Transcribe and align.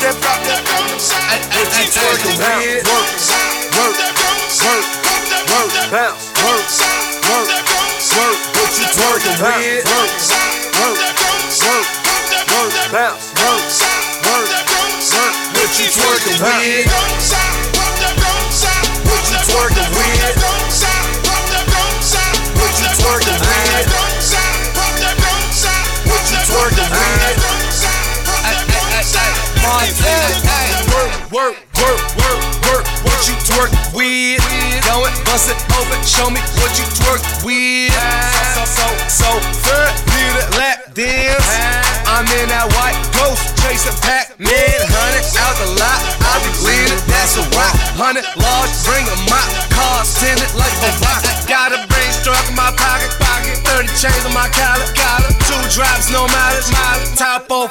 that, 0.00 0.16
drop 0.20 0.40
that. 0.44 0.60
What 1.52 1.68
you 1.76 1.86
twerking 1.92 2.38
with? 2.38 2.86
Work, 2.88 3.08
work, 3.76 3.96
work, 4.64 4.84
work, 5.50 5.90
bounce, 5.90 6.29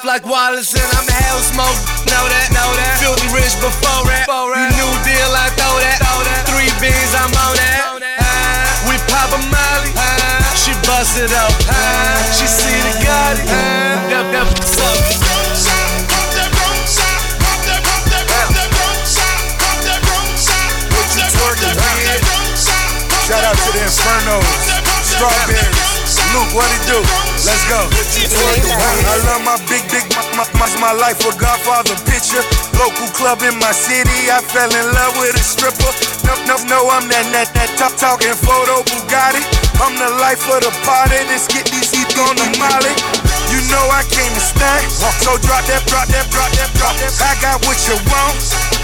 like 0.10 0.26
Wallace, 0.26 0.74
and 0.74 0.98
I'm 0.98 1.08
hell 1.08 1.38
smoke. 1.38 1.99
What 26.54 26.70
it 26.74 26.84
do? 26.90 27.00
Let's 27.46 27.64
go. 27.70 27.80
I 27.86 29.16
love 29.26 29.44
my 29.46 29.58
big, 29.70 29.86
big, 29.90 30.06
my, 30.34 30.46
my, 30.58 30.68
my 30.80 30.94
life 30.94 31.22
a 31.26 31.32
Godfather 31.38 31.96
picture. 32.10 32.42
Local 32.78 33.08
club 33.14 33.42
in 33.44 33.58
my 33.60 33.72
city, 33.72 34.32
I 34.32 34.42
fell 34.42 34.70
in 34.72 34.86
love 34.94 35.18
with 35.20 35.36
a 35.36 35.44
stripper. 35.44 35.92
No, 36.26 36.34
no, 36.46 36.56
no, 36.66 36.80
I'm 36.90 37.08
that, 37.10 37.26
that, 37.34 37.50
that 37.54 37.72
top 37.78 37.94
talking 37.98 38.34
photo 38.34 38.82
Bugatti. 38.88 39.44
I'm 39.80 39.96
the 39.96 40.10
life 40.20 40.44
of 40.52 40.64
the 40.64 40.74
party. 40.84 41.20
Let's 41.30 41.48
get 41.48 41.68
these 41.70 41.92
heat 41.92 42.12
on 42.20 42.36
the 42.36 42.48
molly. 42.60 42.94
You 43.50 43.60
know 43.74 43.86
I 43.90 44.06
came 44.06 44.30
to 44.30 44.44
stand, 44.44 44.86
so 44.94 45.34
drop 45.42 45.66
that, 45.66 45.82
drop 45.90 46.06
that, 46.14 46.30
drop 46.30 46.52
that, 46.54 46.70
drop 46.78 46.94
that. 47.02 47.14
I 47.18 47.34
got 47.42 47.58
what 47.66 47.80
you 47.90 47.98
want. 48.12 48.38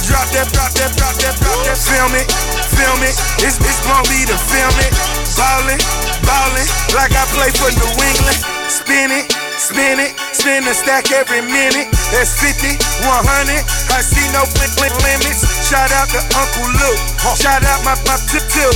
Drop 0.10 0.26
that, 0.34 0.50
drop 0.54 0.74
that, 0.74 0.92
drop 0.98 1.14
that, 1.22 1.36
drop 1.38 1.60
that. 1.70 1.78
Film 1.78 2.14
it, 2.18 2.26
film 2.74 3.00
it. 3.06 3.14
It's, 3.46 3.62
it's 3.62 3.82
gonna 3.86 4.10
be 4.10 4.26
the 4.26 4.38
film 4.50 4.74
it. 4.82 4.94
Ballin', 5.36 5.84
ballin', 6.26 6.68
like 6.98 7.14
I 7.14 7.24
play 7.34 7.50
for 7.56 7.70
New 7.72 7.92
England. 8.02 8.42
Spin 8.68 9.10
it, 9.14 9.30
spin 9.58 10.02
it, 10.02 10.14
spin 10.34 10.66
a 10.68 10.74
stack 10.74 11.12
every 11.14 11.42
minute. 11.42 11.88
That's 12.12 12.34
50, 12.42 12.76
100. 13.06 13.62
I 13.94 14.02
see 14.02 14.26
no 14.34 14.44
limit 14.60 14.94
limits. 15.06 15.46
Shout 15.66 15.90
out 15.96 16.10
to 16.12 16.22
Uncle 16.36 16.70
Luke. 16.76 17.02
Shout 17.38 17.64
out 17.64 17.82
my 17.86 17.96
my 18.10 18.18
two 18.30 18.42
two. 18.52 18.72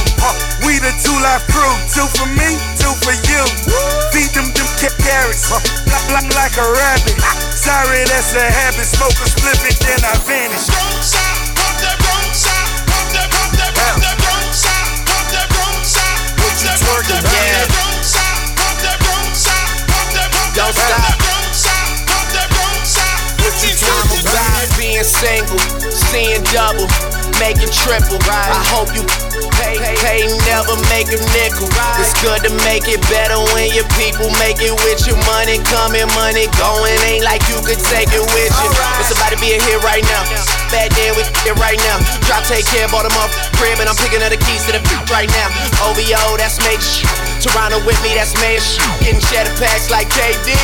We 0.66 0.78
the 0.80 0.94
two 1.02 1.16
life 1.20 1.44
crew. 1.52 1.74
Two 1.92 2.08
for 2.18 2.30
me, 2.38 2.56
two 2.80 2.94
for 3.04 3.14
you. 3.28 3.42
Feed 4.14 4.32
them 4.38 4.50
them 4.56 4.70
ca- 4.80 4.96
carrots. 5.02 5.50
Blah, 5.50 6.02
blah, 6.10 6.24
like 6.38 6.56
a 6.58 6.66
rabbit. 6.66 7.18
Sorry, 7.54 8.06
that's 8.08 8.34
a 8.38 8.46
habit. 8.46 8.86
Smoke 8.88 9.18
a 9.20 9.28
split 9.28 9.60
it, 9.68 9.78
then 9.84 10.02
I 10.06 10.14
vanish. 10.26 11.39
Twerking, 16.90 17.22
Yeah. 17.22 17.68
Don't 20.56 20.74
stop. 20.74 21.22
What 23.38 23.54
you 23.62 23.78
I'm 23.86 24.10
about 24.26 24.78
being 24.78 25.04
single, 25.04 25.60
seeing 25.92 26.42
double, 26.46 26.88
making 27.40 27.70
triple. 27.70 28.18
I 28.26 28.58
hope 28.74 28.90
you 28.96 29.29
pay, 29.60 29.78
pay, 30.02 30.28
never 30.48 30.76
make 30.92 31.10
a 31.12 31.20
nickel. 31.36 31.70
It's 32.02 32.14
good 32.24 32.44
to 32.48 32.52
make 32.68 32.88
it 32.88 33.02
better 33.08 33.40
when 33.56 33.72
your 33.72 33.88
people 34.00 34.32
make 34.40 34.60
it 34.60 34.74
with 34.88 35.06
your 35.08 35.20
money 35.30 35.60
coming, 35.68 36.08
money 36.16 36.48
going. 36.60 36.98
Ain't 37.08 37.24
like 37.24 37.44
you 37.48 37.60
could 37.64 37.80
take 37.80 38.12
it 38.12 38.26
with 38.36 38.52
you. 38.52 38.70
It's 39.00 39.12
somebody 39.12 39.36
to 39.36 39.42
be 39.42 39.56
a 39.56 39.60
hit 39.60 39.80
right 39.84 40.04
now. 40.04 40.24
Bad 40.72 40.94
day 40.96 41.12
with 41.16 41.30
it 41.48 41.56
right 41.58 41.80
now. 41.90 41.98
Drop, 42.28 42.44
take 42.46 42.66
care, 42.68 42.88
bought 42.88 43.08
them 43.08 43.16
off 43.20 43.32
crib, 43.60 43.80
and 43.84 43.92
I'm 43.92 44.00
picking 44.00 44.24
up 44.24 44.32
the 44.32 44.40
keys 44.40 44.64
to 44.68 44.72
the 44.72 44.82
right 45.12 45.28
now. 45.28 45.48
OVO, 45.84 46.40
that's 46.40 46.60
major. 46.64 47.04
Toronto 47.44 47.80
with 47.88 48.00
me, 48.04 48.16
that's 48.16 48.36
major 48.40 48.64
shit. 48.64 48.84
Getting 49.04 49.24
cheddar 49.32 49.56
packs 49.60 49.92
like 49.92 50.08
KD. 50.12 50.56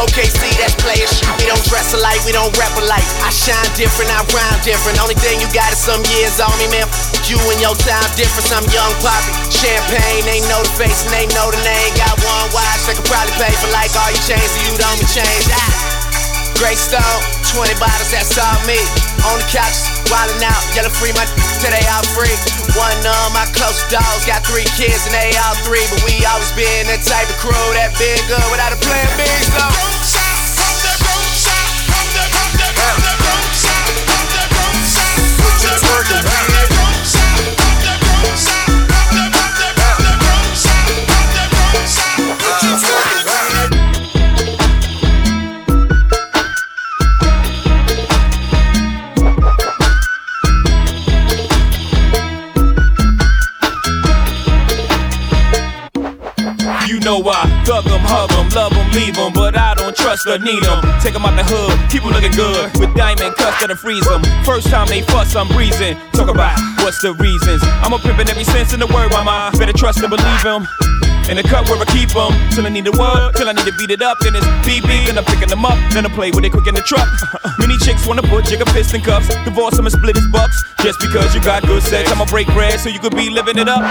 OKC, 0.00 0.40
that's 0.60 0.76
player 0.80 1.08
shit. 1.08 1.28
We 1.40 1.48
don't 1.48 1.64
dress 1.68 1.92
alike, 1.96 2.20
we 2.24 2.32
don't 2.32 2.52
rap 2.56 2.72
alike. 2.80 3.04
I 3.24 3.32
shine 3.32 3.68
different, 3.76 4.12
I 4.12 4.24
rhyme 4.32 4.60
different. 4.64 5.00
Only 5.00 5.16
thing 5.16 5.40
you 5.40 5.48
got 5.52 5.72
is 5.72 5.80
some 5.80 6.00
years 6.12 6.40
on 6.40 6.52
me, 6.60 6.68
man. 6.72 6.88
F- 6.88 7.28
you 7.28 7.36
and 7.52 7.60
your 7.60 7.76
time 7.80 8.04
different. 8.16 8.21
I'm 8.52 8.68
young 8.68 8.92
poppy. 9.00 9.32
Champagne, 9.48 10.22
they 10.28 10.44
know 10.44 10.60
the 10.60 10.70
face 10.76 11.08
and 11.08 11.12
they 11.16 11.26
know 11.32 11.48
the 11.48 11.58
name. 11.64 11.90
Got 11.96 12.20
one 12.20 12.52
watch, 12.52 12.84
they 12.84 12.92
could 12.92 13.08
probably 13.08 13.32
pay 13.40 13.50
for 13.58 13.72
like 13.72 13.90
all 13.96 14.12
your 14.12 14.22
chains, 14.28 14.44
so 14.44 14.58
you 14.62 14.76
don't 14.76 14.98
be 15.00 15.08
changed. 15.08 15.48
Ah. 15.50 15.72
Great 16.60 16.76
Stone, 16.78 17.02
20 17.50 17.74
bottles, 17.80 18.12
that's 18.12 18.36
all 18.38 18.60
me. 18.68 18.78
On 19.26 19.40
the 19.40 19.48
couch, 19.48 19.74
wildin' 20.12 20.44
out, 20.44 20.62
yellow 20.76 20.92
free, 20.92 21.10
my 21.16 21.24
till 21.58 21.72
they 21.72 21.82
all 21.90 22.04
free. 22.14 22.36
One 22.78 22.94
of 23.02 23.34
my 23.34 23.48
close 23.56 23.82
dogs 23.90 24.22
got 24.28 24.46
three 24.46 24.68
kids 24.78 25.02
and 25.08 25.16
they 25.16 25.34
all 25.42 25.56
three, 25.66 25.82
but 25.90 26.04
we 26.06 26.20
always 26.28 26.52
been 26.54 26.92
that 26.92 27.02
type 27.02 27.26
of 27.26 27.38
crew 27.40 27.66
that 27.74 27.90
been 27.98 28.20
good 28.28 28.46
without 28.52 28.70
a 28.70 28.78
plan 28.78 29.08
B. 29.18 29.24
So. 29.50 30.21
Hug 58.12 58.30
'em, 58.36 58.48
love 58.50 58.76
'em, 58.76 58.86
leave 58.92 59.16
'em, 59.16 59.32
but 59.32 59.56
I 59.56 59.74
don't 59.74 59.96
trust 59.96 60.26
or 60.28 60.38
need 60.38 60.62
'em. 60.64 60.80
Take 61.00 61.16
'em 61.16 61.24
out 61.24 61.36
the 61.36 61.44
hood, 61.44 61.72
keep 61.90 62.02
keep 62.02 62.08
'em 62.08 62.12
looking 62.12 62.32
good 62.32 62.76
with 62.78 62.94
diamond 62.94 63.36
cuts 63.36 63.60
that'll 63.60 63.76
freeze 63.76 64.06
'em. 64.10 64.22
First 64.44 64.68
time 64.70 64.86
they 64.86 65.02
fuss, 65.02 65.34
I'm 65.34 65.48
breezing. 65.48 65.96
Talk 66.12 66.28
about 66.28 66.58
what's 66.82 67.00
the 67.00 67.12
reasons. 67.14 67.62
I'm 67.82 67.92
a 67.92 67.98
pimpin' 67.98 68.28
every 68.28 68.44
sense 68.44 68.72
in 68.72 68.80
the 68.80 68.86
word, 68.86 69.10
mama. 69.12 69.50
Better 69.58 69.72
trust 69.72 69.98
and 70.02 70.10
believe 70.10 70.44
'em. 70.44 70.66
In 71.30 71.36
the 71.36 71.42
cup 71.44 71.68
where 71.68 71.78
I 71.80 71.84
keep 71.86 72.10
'em. 72.16 72.32
Till 72.50 72.66
I 72.66 72.70
need 72.70 72.84
the 72.84 72.92
word, 72.92 73.36
till 73.36 73.48
I 73.48 73.52
need 73.52 73.66
to 73.66 73.72
beat 73.78 73.90
it 73.90 74.02
up. 74.02 74.18
Then 74.20 74.34
it's 74.34 74.46
BB, 74.66 75.06
then 75.06 75.16
I'm 75.18 75.24
picking 75.24 75.48
them 75.48 75.64
up. 75.64 75.78
Then 75.92 76.04
I 76.04 76.08
play 76.08 76.30
with 76.32 76.44
it 76.44 76.50
quick 76.50 76.66
in 76.66 76.74
the 76.74 76.82
truck. 76.82 77.08
Many 77.58 77.78
chicks 77.78 78.04
wanna 78.06 78.22
put 78.22 78.44
jigger 78.44 78.68
fist 78.74 78.92
in 78.94 79.02
cuffs. 79.02 79.28
Divorce 79.44 79.78
'em 79.78 79.86
and 79.86 79.94
split 79.94 80.16
his 80.16 80.26
bucks. 80.26 80.56
Just 80.82 80.98
because 80.98 81.32
you 81.34 81.40
got 81.40 81.62
good 81.62 81.82
sex, 81.82 82.10
I'ma 82.10 82.24
break 82.24 82.48
bread 82.48 82.80
so 82.80 82.88
you 82.88 82.98
could 82.98 83.16
be 83.16 83.30
living 83.30 83.58
it 83.58 83.68
up. 83.68 83.84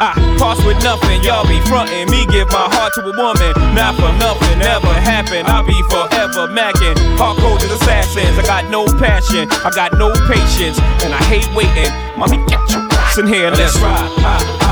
I 0.00 0.14
pass 0.38 0.62
with 0.64 0.78
nothing, 0.84 1.22
y'all 1.22 1.46
be 1.46 1.58
frontin'. 1.66 2.08
Me 2.10 2.24
give 2.26 2.46
my 2.48 2.70
heart 2.70 2.94
to 2.94 3.02
a 3.02 3.12
woman, 3.18 3.50
not 3.74 3.98
for 3.98 4.12
nothing, 4.14 4.58
never 4.58 4.94
happen. 4.94 5.44
I'll 5.46 5.66
be 5.66 5.82
forever 5.90 6.46
macking. 6.46 6.94
Hardcore 7.18 7.58
assassins, 7.58 8.38
I 8.38 8.42
got 8.42 8.70
no 8.70 8.86
passion, 8.98 9.50
I 9.50 9.70
got 9.74 9.98
no 9.98 10.14
patience, 10.30 10.78
and 11.02 11.12
I 11.12 11.22
hate 11.26 11.50
waiting. 11.50 11.90
Mommy, 12.16 12.38
get 12.46 12.62
your 12.70 12.86
ass 12.94 13.18
in 13.18 13.26
here, 13.26 13.50
let's 13.50 13.74
ride. 13.78 14.06
Ah, 14.22 14.38
ah, 14.62 14.67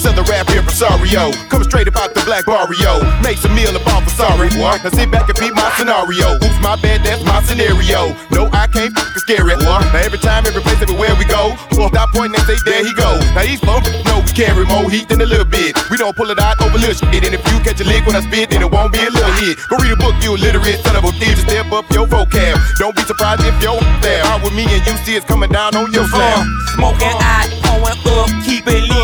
southern 0.00 0.24
for 0.24 0.56
impresario. 0.56 1.30
Come 1.52 1.62
straight 1.64 1.86
about 1.86 2.14
the 2.16 2.24
black 2.24 2.48
barrio. 2.48 3.04
Make 3.20 3.36
some 3.36 3.54
meal 3.54 3.76
about 3.76 4.08
for 4.08 4.14
sorry, 4.16 4.48
boy. 4.56 4.80
Now 4.80 4.90
sit 4.90 5.12
back 5.12 5.28
and 5.28 5.36
beat 5.36 5.52
my 5.52 5.68
scenario. 5.76 6.40
Oops, 6.40 6.58
my 6.64 6.80
bad, 6.80 7.04
that's 7.04 7.22
my 7.24 7.44
scenario. 7.44 8.16
No, 8.32 8.48
I 8.56 8.64
can't 8.72 8.96
fucking 8.96 9.22
scare 9.28 9.48
it, 9.52 9.60
boy. 9.60 9.80
Now 9.92 10.00
every 10.00 10.18
time, 10.18 10.48
every 10.48 10.64
place, 10.64 10.80
everywhere 10.80 11.12
we 11.20 11.28
go. 11.28 11.52
Boy, 11.76 11.92
stop 11.92 12.08
pointing 12.16 12.40
and 12.40 12.46
say, 12.48 12.56
there 12.64 12.80
he 12.80 12.92
go. 12.96 13.20
Now 13.36 13.44
these 13.44 13.60
folks 13.60 13.92
know 14.08 14.24
we 14.24 14.32
carry 14.32 14.64
more 14.64 14.88
heat 14.88 15.08
than 15.12 15.20
a 15.20 15.28
little 15.28 15.44
bit. 15.44 15.76
We 15.92 16.00
don't 16.00 16.16
pull 16.16 16.32
it 16.32 16.40
out 16.40 16.56
over 16.64 16.80
little 16.80 16.96
shit. 16.96 17.20
And 17.20 17.36
if 17.36 17.44
you 17.52 17.60
catch 17.60 17.80
a 17.80 17.84
lick 17.84 18.08
when 18.08 18.16
I 18.16 18.24
spit, 18.24 18.50
then 18.50 18.64
it 18.64 18.70
won't 18.72 18.92
be 18.96 19.04
a 19.04 19.12
little 19.12 19.36
hit. 19.36 19.60
Go 19.68 19.76
read 19.76 19.92
a 19.92 20.00
book, 20.00 20.16
you 20.24 20.34
illiterate 20.34 20.80
son 20.80 20.96
of 20.96 21.04
a 21.04 21.12
bitch. 21.20 21.44
Step 21.44 21.68
up 21.76 21.84
your 21.92 22.08
vocab. 22.08 22.56
Don't 22.80 22.96
be 22.96 23.02
surprised 23.04 23.44
if 23.44 23.56
your 23.60 23.76
there. 24.00 24.24
Out 24.32 24.42
with 24.42 24.54
me 24.56 24.64
and 24.64 24.80
you 24.86 24.96
see 25.04 25.16
it's 25.16 25.26
coming 25.26 25.50
down 25.50 25.76
on 25.76 25.92
your 25.92 26.04
uh, 26.08 26.14
slab. 26.14 26.46
Smoking 26.74 27.16
out, 27.20 27.48
going 27.68 27.98
up, 28.16 28.30
keep 28.44 28.64
it 28.66 28.82
lit 28.88 28.99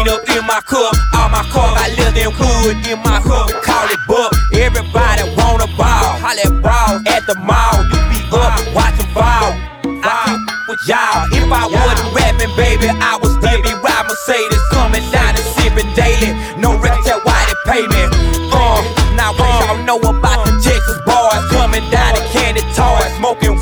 my 0.56 0.62
cup. 0.62 0.96
All 1.12 1.28
my 1.28 1.44
cars, 1.52 1.76
I 1.76 1.92
live 2.00 2.16
in 2.16 2.32
hood 2.32 2.80
in 2.88 2.98
my 3.04 3.20
hood. 3.20 3.52
Call 3.60 3.84
it 3.92 4.00
buck. 4.08 4.32
Everybody 4.56 5.28
wanna 5.36 5.68
ball. 5.76 6.16
Holla 6.16 6.48
ball 6.64 6.96
at 7.12 7.28
the 7.28 7.36
mall. 7.44 7.84
You 7.92 8.00
be 8.08 8.20
up, 8.32 8.56
watch 8.72 8.96
them 8.96 9.10
ball. 9.12 9.52
I 10.00 10.32
with 10.64 10.80
y'all. 10.88 11.28
If 11.36 11.44
I 11.52 11.68
wasn't 11.68 12.08
rapping, 12.16 12.52
baby, 12.56 12.88
I 12.88 13.20
was 13.20 13.36
Debbie 13.44 13.76
Ride 13.84 14.06
Mercedes. 14.08 14.64
Coming 14.72 15.04
down 15.12 15.36
and 15.36 15.46
sipping 15.60 15.92
daily. 15.92 16.32
No 16.56 16.72
rap 16.80 17.04
that 17.04 17.20
why 17.28 17.36
they 17.44 17.58
pay 17.68 17.84
me. 17.84 18.02
Uh, 18.48 18.80
now 19.12 19.36
what 19.36 19.52
y'all 19.60 19.76
know 19.84 20.00
about 20.00 20.40
the 20.48 20.56
Texas 20.64 20.96
boys 21.04 21.44
Coming 21.52 21.84
down 21.92 22.16
to 22.16 22.22
candy 22.32 22.64
toys. 22.72 23.12
Smoking 23.20 23.60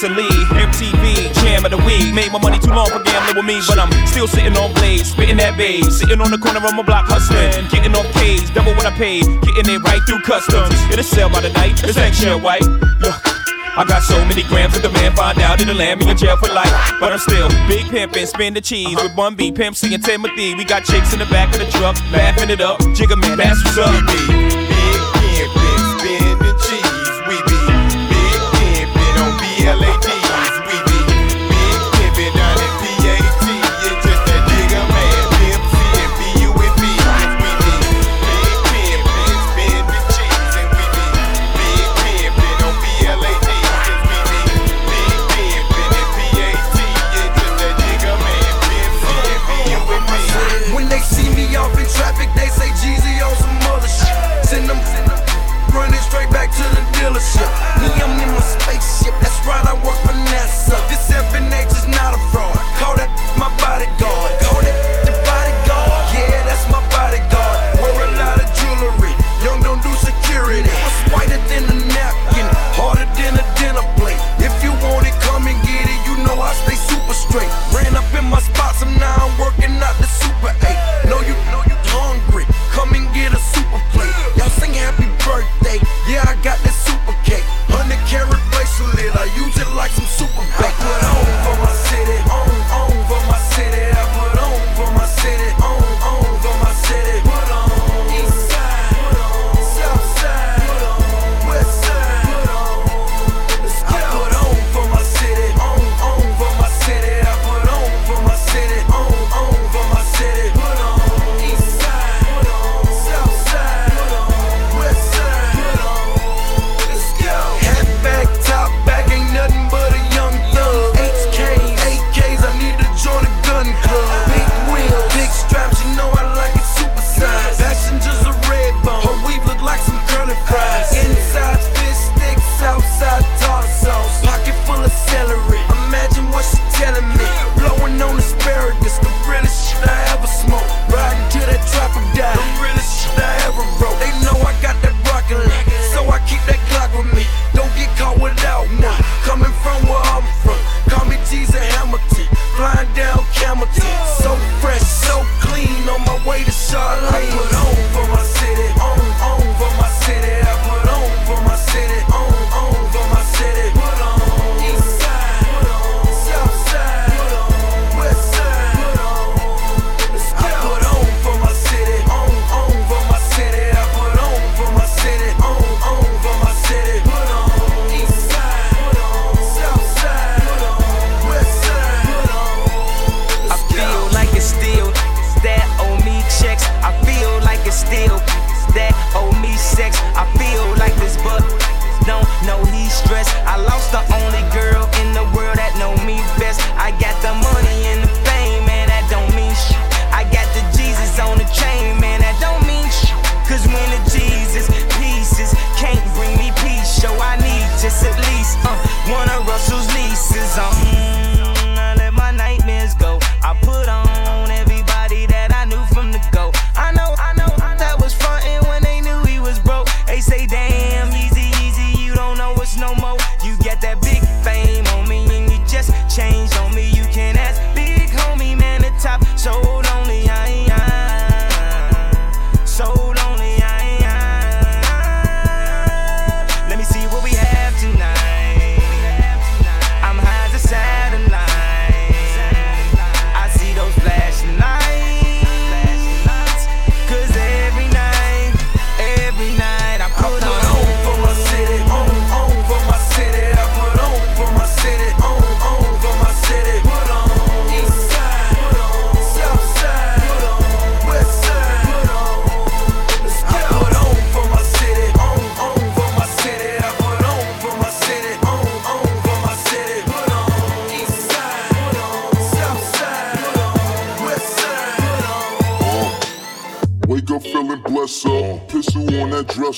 recently. 0.00 0.28
MTV, 0.56 1.34
jam 1.42 1.64
of 1.64 1.70
the 1.70 1.76
week. 1.84 2.14
Made 2.14 2.32
my 2.32 2.40
money 2.40 2.58
too 2.58 2.70
long 2.70 2.88
for 2.88 3.02
gambling 3.02 3.36
with 3.36 3.44
me, 3.44 3.60
but 3.68 3.78
I'm 3.78 3.90
still 4.06 4.26
sitting 4.26 4.56
on 4.56 4.72
blades, 4.74 5.10
spitting 5.10 5.36
that 5.36 5.56
bass. 5.56 6.00
Sitting 6.00 6.20
on 6.20 6.30
the 6.30 6.38
corner 6.38 6.64
of 6.64 6.74
my 6.74 6.82
block 6.82 7.06
hustling, 7.06 7.68
getting 7.68 7.94
off 7.94 8.08
keys, 8.14 8.50
double 8.50 8.72
what 8.72 8.86
I 8.86 8.92
paid, 8.96 9.24
getting 9.42 9.76
it 9.76 9.82
right 9.84 10.00
through 10.08 10.20
customs. 10.22 10.74
It'll 10.90 11.04
sell 11.04 11.28
by 11.28 11.40
the 11.40 11.52
night, 11.52 11.82
it's 11.84 11.96
eggshell 11.96 12.40
white. 12.40 12.64
I 13.76 13.84
got 13.86 14.02
so 14.02 14.16
many 14.24 14.42
grams 14.44 14.74
that 14.74 14.82
the 14.82 14.90
man 14.90 15.14
find 15.14 15.38
out 15.38 15.60
it'll 15.60 15.76
land 15.76 16.00
me 16.00 16.10
in 16.10 16.16
jail 16.16 16.36
for 16.36 16.52
life. 16.52 16.72
But 16.98 17.12
I'm 17.12 17.18
still 17.18 17.48
big 17.68 17.86
pimpin', 17.86 18.26
spin 18.26 18.54
the 18.54 18.60
cheese 18.60 18.96
with 18.96 19.14
Bun 19.14 19.34
B, 19.34 19.52
Pimp 19.52 19.76
C, 19.76 19.94
and 19.94 20.02
Timothy. 20.02 20.54
We 20.54 20.64
got 20.64 20.84
chicks 20.84 21.12
in 21.12 21.18
the 21.18 21.26
back 21.26 21.52
of 21.54 21.60
the 21.60 21.70
truck, 21.70 21.96
laughing 22.10 22.50
it 22.50 22.60
up. 22.60 22.80
Jigga 22.96 23.20
man, 23.20 23.36
that's 23.38 23.62
what's 23.64 23.78
up. 23.78 24.69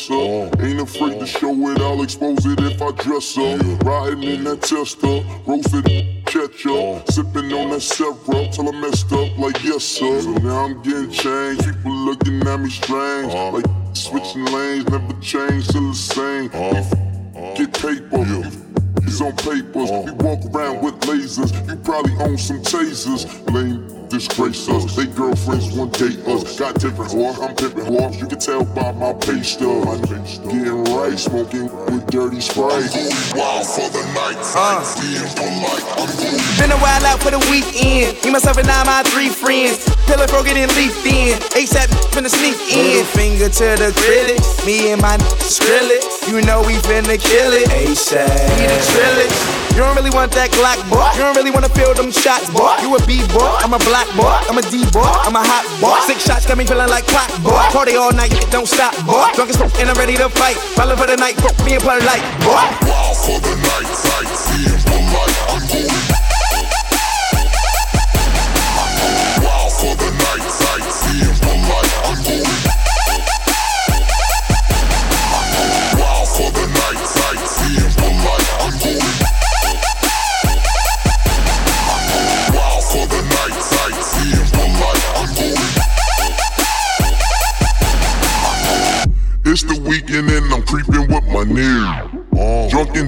Dresser. 0.09 0.65
Ain't 0.65 0.81
afraid 0.81 1.21
to 1.21 1.27
show 1.27 1.53
it, 1.71 1.81
I'll 1.81 2.03
expose 2.03 2.45
it 2.47 2.61
if 2.61 2.81
I 2.81 2.91
dress 2.93 3.37
up. 3.39 3.85
Riding 3.85 4.23
in 4.23 4.45
that 4.45 4.63
tester, 4.63 5.23
roasted 5.47 5.85
ketchup. 6.27 6.73
Uh. 6.73 7.11
Sipping 7.11 7.53
on 7.53 7.71
that 7.71 7.81
syrup 7.81 8.25
till 8.25 8.69
I 8.69 8.81
messed 8.81 9.13
up 9.13 9.37
like 9.39 9.63
yes 9.63 9.85
sir. 9.85 10.21
So 10.21 10.33
now 10.33 10.65
I'm 10.65 10.83
getting 10.83 11.11
changed, 11.11 11.65
people 11.65 11.93
looking 11.93 12.47
at 12.47 12.61
me 12.61 12.71
strange. 12.71 13.33
Uh. 13.33 13.53
Like 13.53 13.67
switching 13.93 14.45
lanes, 14.47 14.89
never 14.89 15.21
change, 15.21 15.69
still 15.69 15.89
the 15.89 15.95
same. 15.95 16.51
Uh. 16.53 17.55
Get 17.55 17.73
paper. 17.73 18.25
It's 19.05 19.21
on 19.21 19.33
papers. 19.37 19.91
We 19.91 20.13
walk 20.13 20.45
around 20.55 20.83
with 20.83 20.99
lasers. 21.01 21.53
You 21.69 21.77
probably 21.77 22.13
own 22.25 22.39
some 22.39 22.63
tasers. 22.63 23.27
Lame 23.53 24.02
disgrace 24.13 24.69
us. 24.69 24.95
They 24.95 25.07
girlfriends 25.07 25.73
one 25.73 25.89
date 25.89 26.21
us. 26.29 26.59
Got 26.59 26.75
different 26.75 27.13
whore, 27.13 27.33
I'm 27.41 27.57
pimping 27.57 27.89
whore. 27.89 28.13
You 28.13 28.27
can 28.27 28.39
tell 28.39 28.63
by 28.63 28.93
my 28.93 29.15
pay 29.15 29.43
stub. 29.43 29.89
Getting 30.05 30.85
right, 30.93 31.19
smoking 31.19 31.73
with 31.87 32.07
dirty 32.09 32.41
sprite. 32.41 32.93
Wild 33.33 33.67
for 33.67 33.89
the 33.89 34.05
night, 34.13 34.37
uh. 34.53 34.85
Been 36.61 36.71
a 36.71 36.77
while 36.77 37.07
out 37.07 37.21
for 37.25 37.31
the 37.31 37.41
weekend. 37.51 38.23
Me, 38.23 38.33
myself, 38.33 38.59
and 38.59 38.69
I, 38.69 38.85
my 38.85 39.03
three 39.09 39.31
friends. 39.31 39.89
Pillar 40.05 40.27
broken 40.29 40.59
and 40.59 40.71
leafed 40.77 41.07
in. 41.07 41.41
ASAP 41.57 41.89
finna 42.13 42.29
sneak 42.29 42.61
in. 42.69 43.07
Finger 43.17 43.49
to 43.49 43.65
the 43.81 43.93
critics. 43.97 44.65
Me 44.67 44.93
and 44.93 45.01
my 45.01 45.17
Skrillex. 45.41 46.29
You 46.29 46.43
know 46.43 46.61
we 46.61 46.75
finna 46.85 47.17
kill 47.17 47.53
it. 47.53 47.69
ASAP. 47.71 48.29
We 48.29 48.67
the 48.67 48.79
trillage. 48.93 49.62
You 49.73 49.81
don't 49.81 49.97
really 49.97 50.13
want 50.13 50.33
that 50.37 50.53
Glock, 50.53 50.77
boy. 50.93 51.01
You 51.17 51.25
don't 51.25 51.33
really 51.33 51.51
wanna 51.51 51.73
feel 51.73 51.95
them 51.97 52.13
shots, 52.13 52.53
boy. 52.53 52.77
You 52.85 52.93
a 52.93 53.01
B 53.09 53.25
boy, 53.33 53.49
I'm 53.65 53.73
a 53.73 53.81
black 53.89 54.05
boy, 54.13 54.29
I'm 54.45 54.61
a 54.61 54.65
D 54.69 54.85
boy, 54.93 55.01
I'm 55.01 55.33
a 55.33 55.41
hot 55.41 55.65
boy. 55.81 55.97
Six 56.05 56.29
shots 56.29 56.45
got 56.45 56.59
me 56.61 56.69
feeling 56.69 56.93
like 56.93 57.09
clock, 57.09 57.33
boy. 57.41 57.57
Party 57.73 57.97
all 57.97 58.13
night, 58.13 58.37
don't 58.53 58.69
stop, 58.69 58.93
boy. 59.09 59.33
Drunk 59.33 59.49
as 59.49 59.57
fuck 59.57 59.73
and 59.81 59.89
I'm 59.89 59.97
ready 59.97 60.17
to 60.21 60.29
fight. 60.29 60.61
Falling 60.77 60.97
for 61.01 61.09
the 61.09 61.17
night, 61.17 61.41
fuck 61.41 61.57
me 61.65 61.81
and 61.81 61.83
Plur 61.83 62.05
like, 62.05 62.21
boy. 62.45 62.61
Wild 62.85 63.17
for 63.17 63.41
the 63.41 63.55
night, 63.57 63.89
sight, 63.97 64.72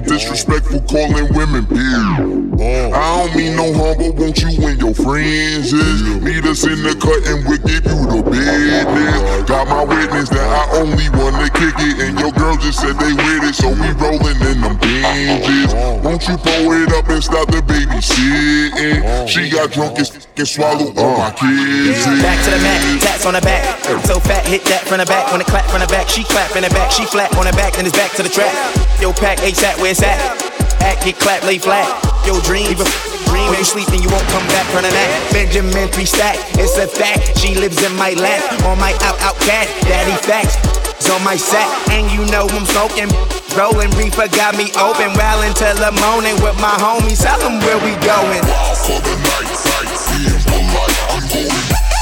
Disrespectful, 0.03 0.81
calling 0.81 1.33
women 1.33 1.65
beer. 1.65 2.93
I 2.93 3.25
don't 3.25 3.35
mean 3.35 3.55
no 3.55 3.73
harm, 3.73 3.97
but 3.97 4.15
won't 4.15 4.41
you 4.41 4.49
friends 4.95 5.73
is 5.73 6.01
meet 6.23 6.45
us 6.45 6.63
in 6.63 6.79
the 6.81 6.95
cut 6.95 7.21
and 7.27 7.43
we'll 7.43 7.59
give 7.61 7.83
you 7.83 7.99
the 8.07 8.21
business. 8.23 9.43
Got 9.43 9.67
my 9.67 9.83
witness 9.83 10.29
that 10.29 10.47
I 10.47 10.79
only 10.79 11.09
wanna 11.13 11.49
kick 11.51 11.75
it, 11.83 12.01
and 12.01 12.17
your 12.17 12.31
girl 12.31 12.55
just 12.57 12.79
said 12.79 12.95
they 12.97 13.13
with 13.13 13.43
it, 13.45 13.55
so 13.55 13.69
we 13.69 13.91
rolling 13.99 14.39
in 14.41 14.57
them 14.63 14.75
binges. 14.79 15.71
Won't 16.01 16.27
you 16.27 16.37
pull 16.37 16.71
it 16.73 16.91
up 16.93 17.07
and 17.09 17.23
stop 17.23 17.47
the 17.51 17.61
babysitting? 17.61 19.27
She 19.27 19.49
got 19.49 19.71
drunk 19.71 19.99
and, 19.99 20.09
and 20.37 20.47
swallowed 20.47 20.97
all 20.97 21.17
my 21.17 21.31
kids. 21.35 22.05
Back 22.23 22.39
to 22.45 22.51
the 22.51 22.61
mat, 22.63 23.01
tats 23.01 23.25
on 23.25 23.33
the 23.33 23.41
back. 23.41 23.83
So 24.05 24.19
fat, 24.19 24.47
hit 24.47 24.63
that 24.65 24.87
from 24.87 24.99
the 24.99 25.05
back. 25.05 25.31
When 25.31 25.41
it 25.41 25.47
clap 25.47 25.65
from 25.69 25.81
the 25.81 25.87
back, 25.87 26.09
she 26.09 26.23
clap 26.23 26.55
in 26.55 26.63
the 26.63 26.69
back. 26.69 26.91
She 26.91 27.05
flat 27.05 27.35
on 27.37 27.45
the 27.45 27.53
back, 27.53 27.73
then 27.73 27.85
it's 27.85 27.95
back 27.95 28.11
to 28.15 28.23
the 28.23 28.29
track. 28.29 28.53
Yo, 29.01 29.11
pack 29.13 29.39
ASAP, 29.39 29.77
where 29.77 29.91
it's 29.91 30.01
at? 30.01 30.54
Act, 30.81 31.05
get 31.05 31.19
clap, 31.19 31.43
lay 31.43 31.59
flat. 31.59 31.87
Yo, 32.25 32.39
dream, 32.41 32.71
even 32.71 32.87
dream. 33.29 33.49
When 33.49 33.59
you 33.59 33.67
sleep, 33.67 33.87
then 33.87 34.01
you 34.01 34.09
won't 34.09 34.27
come 34.33 34.45
back 34.49 34.65
from 34.73 34.83
the 34.83 34.91
nap. 34.91 35.09
Benjamin 35.31 35.89
three 35.89 36.05
stack, 36.05 36.37
it's 36.57 36.77
a 36.77 36.87
fact. 36.87 37.37
She 37.37 37.55
lives 37.55 37.83
in 37.83 37.95
my 37.95 38.13
lap, 38.17 38.41
on 38.65 38.79
my 38.79 38.93
out 39.05 39.19
out 39.21 39.37
cat. 39.45 39.67
Daddy 39.85 40.15
facts. 40.25 40.57
It's 40.95 41.09
on 41.09 41.23
my 41.23 41.35
sack, 41.35 41.67
and 41.91 42.09
you 42.11 42.25
know 42.31 42.47
I'm 42.49 42.65
smoking. 42.65 43.11
Rolling 43.55 43.91
reefer 43.99 44.27
got 44.31 44.57
me 44.57 44.71
open, 44.79 45.13
well 45.13 45.41
until 45.43 45.75
the 45.75 45.91
morning 46.01 46.35
with 46.41 46.55
my 46.59 46.75
homies. 46.79 47.21
Tell 47.21 47.39
them 47.39 47.59
where 47.59 47.77
we 47.83 47.93
going. 48.01 48.43
Wild 48.47 48.77
for 48.79 48.99
the 49.03 49.15
night, 49.19 49.51
sight, 49.53 49.91
seeing 49.91 50.39
the 50.39 50.59
light, 50.73 50.97
I'm 51.11 51.27
going. 51.29 51.94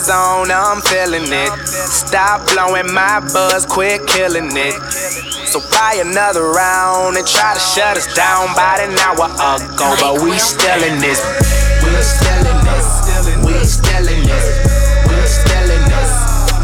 Zone, 0.00 0.50
I'm 0.50 0.80
feeling 0.82 1.26
it. 1.26 1.50
Stop 1.66 2.46
blowing 2.52 2.92
my 2.92 3.20
buzz, 3.32 3.66
quit 3.66 4.06
killing 4.06 4.50
it. 4.54 4.74
So 5.48 5.60
buy 5.72 5.96
another 6.00 6.52
round 6.52 7.16
and 7.16 7.26
try 7.26 7.54
to 7.54 7.60
shut 7.60 7.96
us 7.96 8.06
down 8.14 8.52
about 8.52 8.80
an 8.80 8.92
hour 9.00 9.26
ago. 9.32 9.96
But 10.00 10.22
we 10.22 10.36
still 10.38 10.82
in 10.84 11.00
this. 11.00 11.20
We 11.82 11.90
still 12.04 12.44
in 12.44 12.58
this. 12.68 12.88
We 13.42 13.54
still 13.64 14.06
in 14.08 14.22
this. 14.28 14.46
We 15.08 15.16
still 15.24 15.68
in 15.72 15.84
this. 15.88 16.12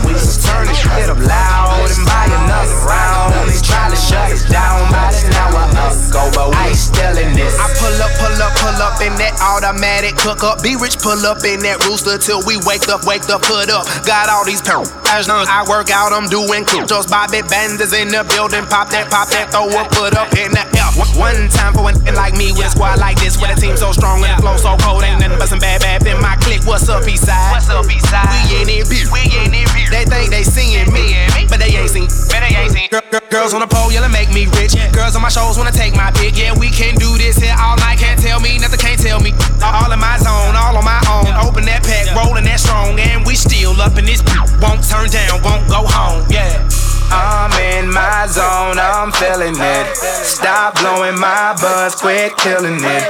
We 0.04 0.12
just 0.12 0.44
turn 0.46 0.68
this 0.68 0.78
shit 0.78 1.08
up 1.08 1.18
loud 1.18 1.88
and 1.90 2.04
buy 2.04 2.28
another 2.28 2.76
round. 2.84 3.32
And 3.48 3.64
try 3.64 3.88
to 3.88 3.96
shut 3.96 4.30
us 4.30 4.44
down 4.52 4.88
about 4.88 5.16
an 5.16 5.32
hour 5.32 5.64
ago. 5.72 6.30
But 6.36 6.48
we 6.52 6.74
still 6.74 7.16
in 7.16 7.32
this. 7.34 7.56
I 7.58 7.72
pull 7.80 7.96
up, 8.04 8.12
pull 8.20 8.36
up, 8.36 8.52
pull 8.60 8.78
up 8.84 9.00
in 9.00 9.16
that 9.16 9.33
automatic 9.44 10.16
cook 10.16 10.42
up. 10.42 10.64
Be 10.64 10.74
rich, 10.80 10.96
pull 10.98 11.20
up 11.28 11.44
in 11.44 11.60
that 11.68 11.84
rooster 11.84 12.16
till 12.16 12.40
we 12.48 12.56
wake 12.64 12.88
up, 12.88 13.04
wake 13.04 13.28
up, 13.28 13.44
put 13.44 13.68
up. 13.68 13.84
Got 14.08 14.32
all 14.32 14.44
these 14.48 14.64
pounds. 14.64 14.88
As 15.12 15.28
long 15.28 15.44
as 15.44 15.50
I 15.52 15.62
work 15.68 15.92
out, 15.92 16.16
I'm 16.16 16.26
doing 16.32 16.64
cool. 16.64 16.88
Just 16.88 17.12
Bobby 17.12 17.44
Banders 17.44 17.92
in 17.92 18.08
the 18.08 18.24
building. 18.32 18.64
Pop 18.72 18.88
that, 18.90 19.12
pop 19.12 19.28
that, 19.36 19.52
throw 19.52 19.68
up, 19.76 19.92
put 19.92 20.16
up 20.16 20.32
in 20.32 20.56
the 20.56 20.64
air. 20.64 20.88
One- 21.20 21.34
time 21.50 21.74
for 21.74 21.88
an 21.88 22.14
like 22.14 22.34
me 22.34 22.52
with 22.52 22.66
a 22.66 22.70
squad 22.70 22.98
like 22.98 23.18
this. 23.20 23.36
With 23.36 23.50
a 23.50 23.58
team 23.60 23.76
so 23.76 23.92
strong 23.92 24.24
and 24.24 24.32
the 24.32 24.42
flow 24.42 24.56
so 24.56 24.76
cold. 24.80 25.02
Ain't 25.02 25.20
nothing 25.20 25.38
but 25.38 25.48
some 25.48 25.58
bad, 25.58 25.82
bad 25.82 26.06
in 26.06 26.20
my 26.22 26.36
clique. 26.40 26.64
What's 26.64 26.88
up, 26.88 27.06
east 27.06 27.26
side? 27.26 27.52
What's 27.52 27.68
up, 27.68 27.84
east 27.90 28.08
side? 28.08 28.26
We 28.30 28.56
ain't 28.56 28.70
in 28.70 28.80
it, 28.80 28.86
bitch. 28.86 29.10
We 29.12 29.20
in 29.28 29.52
it, 29.52 29.68
bitch. 29.74 29.90
They 29.90 30.04
think 30.06 30.30
they 30.30 30.42
seeing 30.42 30.88
me, 30.94 31.14
but 31.50 31.58
they 31.58 31.74
ain't 31.74 31.90
seen. 31.90 32.08
But 32.30 32.40
they 32.46 32.54
ain't 32.54 32.72
seen. 32.72 32.88
Girl, 32.88 33.02
girl, 33.10 33.20
girls 33.30 33.52
on 33.54 33.60
the 33.60 33.66
pole, 33.66 33.92
yelling 33.92 34.12
make 34.12 34.30
me 34.32 34.46
rich. 34.56 34.74
Girls 34.94 35.14
on 35.16 35.22
my 35.22 35.28
shows 35.28 35.58
wanna 35.58 35.72
take 35.74 35.94
my 35.94 36.10
pick. 36.14 36.38
Yeah, 36.38 36.54
we 36.56 36.70
can 36.70 36.94
do 36.94 37.18
this 37.18 37.36
here 37.36 37.54
all 37.58 37.76
night. 37.76 37.98
Can't 37.98 38.20
tell 38.20 38.40
me 38.40 38.58
nothing, 38.58 38.78
can't 38.78 39.00
tell 39.00 39.20
me. 39.20 39.33
All 39.64 39.90
in 39.92 39.98
my 39.98 40.18
zone, 40.18 40.54
all 40.54 40.76
on 40.76 40.84
my 40.84 41.00
own. 41.08 41.30
Open 41.46 41.64
that 41.64 41.82
pack, 41.82 42.12
rolling 42.14 42.44
that 42.44 42.60
strong, 42.60 42.98
and 42.98 43.24
we 43.26 43.34
still 43.34 43.74
up 43.80 43.96
in 43.98 44.04
this. 44.04 44.22
Won't 44.62 44.84
turn 44.84 45.08
down, 45.10 45.42
won't 45.42 45.66
go 45.68 45.84
home. 45.84 46.24
Yeah. 46.30 46.68
I'm 47.10 47.52
in 47.76 47.92
my 47.92 48.26
zone, 48.26 48.78
I'm 48.78 49.12
feeling 49.12 49.54
it. 49.54 49.96
Stop 49.96 50.80
blowing 50.80 51.18
my 51.18 51.54
buzz, 51.60 51.94
quit 51.96 52.36
killing 52.38 52.80
it. 52.80 53.04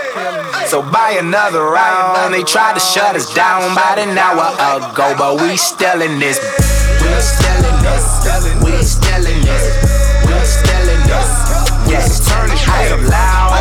So 0.66 0.82
buy 0.82 1.16
another 1.18 1.64
round. 1.64 2.34
They 2.34 2.42
tried 2.42 2.74
to 2.74 2.80
shut 2.80 3.16
us 3.16 3.32
down 3.34 3.72
about 3.72 3.98
an 3.98 4.16
hour 4.18 4.52
ago, 4.76 5.14
but 5.16 5.40
we 5.40 5.56
still 5.56 6.02
in 6.02 6.18
this. 6.18 6.38
We're 7.00 7.20
still 7.20 7.62
in 7.64 7.76
this. 7.82 8.04
We're 8.62 8.82
still 8.82 9.24
in 9.26 9.40
this. 9.42 9.64
We're 10.26 10.44
still 10.44 10.86
in 10.88 11.00
this. 11.06 11.30
Yes, 11.88 12.28
turn 12.28 12.50
it 12.50 12.92
up 12.92 13.00
loud 13.08 13.53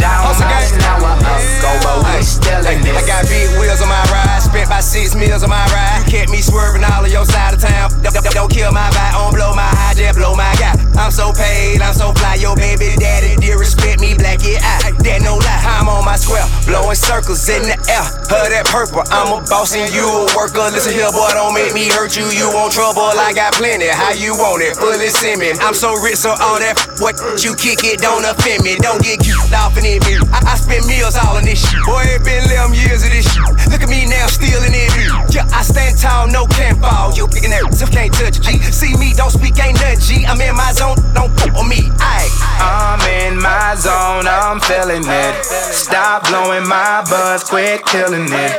to 0.00 0.32
shut 0.34 0.52
us 0.52 0.72
down 0.76 1.00
an 1.04 1.20
hour 1.20 1.40
ago, 1.60 1.70
but 1.84 1.96
we 2.04 2.22
still 2.24 2.64
in 2.66 2.80
this. 2.82 2.96
I 2.96 3.06
got 3.06 3.28
big 3.28 3.48
wheels 3.60 3.80
on 3.80 3.88
my 3.88 4.00
ride, 4.08 4.19
spent 4.50 4.66
about 4.66 4.82
six 4.82 5.14
meals 5.14 5.42
on 5.42 5.50
my 5.50 5.62
ride. 5.70 6.02
You 6.04 6.10
kept 6.10 6.30
me 6.30 6.42
swerving 6.42 6.82
all 6.82 7.04
of 7.04 7.10
your 7.10 7.24
side 7.24 7.54
of 7.54 7.60
town. 7.62 7.90
Don't, 8.02 8.12
don't, 8.12 8.34
don't 8.34 8.50
kill 8.50 8.72
my 8.72 8.90
vibe, 8.90 9.14
don't 9.14 9.34
blow 9.34 9.54
my 9.54 9.70
high, 9.70 9.94
just 9.94 10.18
blow 10.18 10.34
my 10.34 10.50
guy. 10.58 10.74
I'm 10.98 11.10
so 11.14 11.32
paid, 11.32 11.80
I'm 11.80 11.94
so 11.94 12.12
fly, 12.12 12.34
your 12.34 12.56
baby 12.56 12.92
daddy 12.98 13.38
did 13.38 13.54
respect 13.54 14.00
me, 14.02 14.14
black 14.18 14.42
it 14.42 14.58
eye. 14.60 14.90
That 15.06 15.22
no 15.22 15.38
lie, 15.38 15.62
I'm 15.64 15.88
on 15.88 16.04
my 16.04 16.18
square, 16.18 16.44
blowing 16.66 16.98
circles 16.98 17.46
in 17.48 17.62
the 17.62 17.78
air. 17.88 18.04
Her 18.26 18.50
that 18.50 18.66
purple, 18.66 19.06
I'm 19.14 19.30
a 19.30 19.38
boss 19.46 19.72
and 19.72 19.88
you 19.94 20.02
a 20.02 20.26
worker. 20.34 20.66
Listen 20.74 20.92
here, 20.92 21.08
boy, 21.14 21.30
don't 21.32 21.54
make 21.54 21.72
me 21.72 21.86
hurt 21.86 22.18
you. 22.18 22.26
You 22.34 22.50
want 22.50 22.74
trouble, 22.74 23.06
I 23.06 23.32
got 23.32 23.54
plenty. 23.54 23.86
How 23.86 24.12
you 24.12 24.34
want 24.34 24.66
it? 24.66 24.76
Fully 24.76 25.08
send 25.08 25.40
me. 25.40 25.54
I'm 25.62 25.74
so 25.74 25.94
rich, 26.02 26.18
so 26.18 26.34
all 26.42 26.58
that 26.58 26.74
what 26.98 27.16
you 27.40 27.54
kick 27.54 27.86
it 27.86 28.02
don't 28.02 28.26
offend 28.26 28.66
me. 28.66 28.76
Don't 28.76 29.00
get 29.00 29.22
cute 29.22 29.38
off 29.54 29.78
in 29.78 29.86
it. 29.86 30.02
I, 30.34 30.52
I 30.52 30.54
spend 30.58 30.84
meals 30.90 31.14
all 31.16 31.38
in 31.38 31.46
this 31.46 31.62
shit. 31.62 31.80
Boy, 31.86 32.02
it 32.10 32.24
been 32.26 32.44
11 32.50 32.74
years 32.74 33.06
of 33.06 33.10
this 33.14 33.24
shit. 33.30 33.42
Look 33.70 33.80
at 33.80 33.88
me 33.88 34.04
now, 34.10 34.26
still 34.40 34.64
in 34.64 34.72
it. 34.74 34.90
Yeah, 35.34 35.46
I 35.52 35.62
stand 35.62 35.98
tall, 35.98 36.26
no 36.28 36.46
can't 36.46 36.80
fall. 36.80 37.12
You 37.14 37.28
picking 37.28 37.50
that, 37.50 37.74
so 37.74 37.86
can't 37.86 38.12
touch 38.12 38.40
G. 38.40 38.58
See 38.72 38.96
me, 38.96 39.12
don't 39.12 39.30
speak, 39.30 39.60
ain't 39.60 39.76
nothing 39.76 40.00
G. 40.00 40.26
I'm 40.26 40.40
in 40.40 40.56
my 40.56 40.72
zone, 40.72 40.96
don't 41.14 41.30
put 41.36 41.52
on 41.54 41.68
me. 41.68 41.92
Aye. 42.00 42.28
I'm 42.60 43.00
in 43.22 43.40
my 43.40 43.76
zone, 43.76 44.26
I'm 44.26 44.60
feeling 44.60 45.04
it. 45.04 45.44
Stop 45.44 46.28
blowing 46.28 46.66
my 46.66 47.04
buzz, 47.08 47.44
quit 47.44 47.84
killing 47.86 48.28
it. 48.28 48.52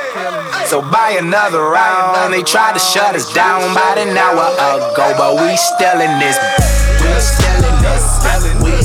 So 0.69 0.81
buy 0.81 1.17
another 1.19 1.63
round. 1.65 2.33
They 2.33 2.43
tried 2.43 2.73
to 2.73 2.79
shut 2.79 3.15
us 3.15 3.33
down 3.33 3.71
about 3.71 3.97
an 3.97 4.15
hour 4.15 4.53
ago, 4.53 5.13
but 5.17 5.41
we 5.41 5.57
still 5.57 5.99
in 5.99 6.13
this. 6.21 6.37
We 7.01 7.11
still 7.19 7.61
in 7.65 7.77
this. 7.81 8.05
We 8.61 8.80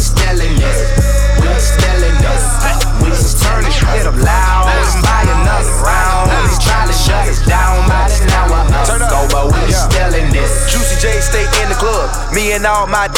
Juicy 10.96 11.08
J 11.08 11.20
stay 11.20 11.62
in 11.62 11.68
the 11.68 11.74
club. 11.74 12.08
Me 12.32 12.52
and 12.52 12.64
all 12.66 12.86
my, 12.86 13.08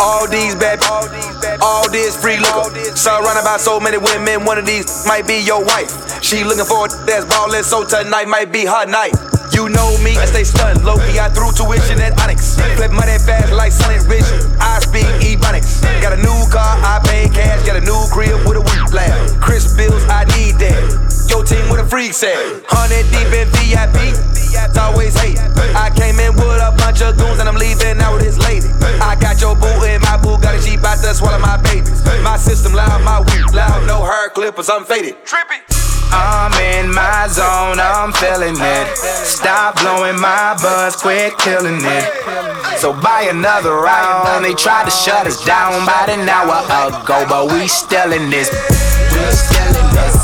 all 0.00 0.28
these 0.28 0.54
bad, 0.54 0.80
all 1.62 1.88
this 1.90 2.20
free 2.20 2.36
liquor. 2.36 2.70
Surrounded 2.96 3.44
by 3.44 3.56
so 3.56 3.80
many 3.80 3.96
women, 3.96 4.44
one 4.44 4.58
of 4.58 4.66
these 4.66 5.06
might 5.06 5.26
be 5.26 5.40
your 5.40 5.64
wife. 5.64 6.22
She 6.22 6.44
looking 6.44 6.64
for 6.64 6.86
a 6.86 6.88
that's 7.06 7.24
ballin', 7.24 7.64
so 7.64 7.84
tonight 7.84 8.28
might 8.28 8.52
be 8.52 8.64
her 8.64 8.86
night. 8.86 9.14
You 9.52 9.68
know 9.68 9.96
me, 10.04 10.16
I 10.16 10.26
stay 10.26 10.44
stunned. 10.44 10.84
Low 10.84 10.96
key, 10.96 11.18
I 11.18 11.28
threw 11.28 11.50
tuition 11.52 12.00
at 12.00 12.20
Onyx. 12.22 12.56
Flip 12.76 12.92
money 12.92 13.18
fast 13.18 13.52
like 13.52 13.72
Sonic 13.72 14.06
Rich. 14.08 14.28
I 14.60 14.78
speak 14.80 15.08
Ebonics. 15.24 15.82
Got 16.02 16.12
a 16.12 16.20
new 16.20 16.38
car, 16.50 16.76
I 16.84 17.00
pay 17.04 17.28
cash. 17.28 17.64
Got 17.66 17.76
a 17.76 17.84
new 17.84 18.00
crib 18.12 18.46
with 18.46 18.56
a 18.56 18.60
week 18.60 18.92
lab. 18.92 19.40
Chris 19.40 19.74
bills, 19.76 20.04
I 20.08 20.24
need 20.36 20.56
that. 20.60 21.09
Your 21.30 21.44
team 21.46 21.62
with 21.70 21.78
a 21.78 21.86
freak 21.86 22.12
set. 22.12 22.34
Hundred 22.66 23.06
deep 23.14 23.30
in 23.30 23.46
VIP. 23.54 24.18
It's 24.50 24.76
always 24.76 25.14
hate. 25.14 25.38
I 25.78 25.88
came 25.94 26.18
in 26.18 26.34
with 26.34 26.58
a 26.58 26.74
bunch 26.76 27.00
of 27.00 27.16
goons 27.16 27.38
and 27.38 27.48
I'm 27.48 27.54
leaving 27.54 28.02
out 28.02 28.18
with 28.18 28.26
this 28.26 28.36
lady. 28.36 28.66
I 28.98 29.14
got 29.14 29.40
your 29.40 29.54
boo 29.54 29.70
in 29.86 30.02
my 30.02 30.18
boo, 30.18 30.36
got 30.42 30.58
a 30.58 30.60
Jeep 30.60 30.82
out 30.82 30.98
there 30.98 31.14
swallow 31.14 31.38
my 31.38 31.56
babies. 31.62 32.02
My 32.26 32.36
system 32.36 32.74
loud, 32.74 33.02
my 33.06 33.22
weed 33.22 33.54
loud, 33.54 33.86
no 33.86 34.02
hair 34.02 34.28
clippers, 34.30 34.68
I'm 34.68 34.84
faded. 34.84 35.14
Trippy. 35.24 35.62
I'm 36.12 36.50
in 36.58 36.92
my 36.92 37.28
zone, 37.30 37.78
I'm 37.78 38.12
feeling 38.12 38.58
it. 38.58 38.98
Stop 38.98 39.78
blowing 39.80 40.20
my 40.20 40.58
buzz, 40.60 40.96
quit 40.96 41.38
killing 41.38 41.78
it. 41.78 42.04
So 42.78 42.92
buy 42.92 43.28
another 43.30 43.74
round. 43.76 44.44
They 44.44 44.54
tried 44.54 44.84
to 44.86 44.90
shut 44.90 45.26
us 45.26 45.44
down 45.44 45.82
about 45.82 46.10
an 46.10 46.28
hour 46.28 46.66
ago, 46.90 47.24
but 47.28 47.52
we 47.52 47.68
still 47.68 48.12
in 48.12 48.28
this. 48.30 48.50
We 48.50 49.30
still 49.30 49.76
in 49.78 49.94
this. 49.94 50.19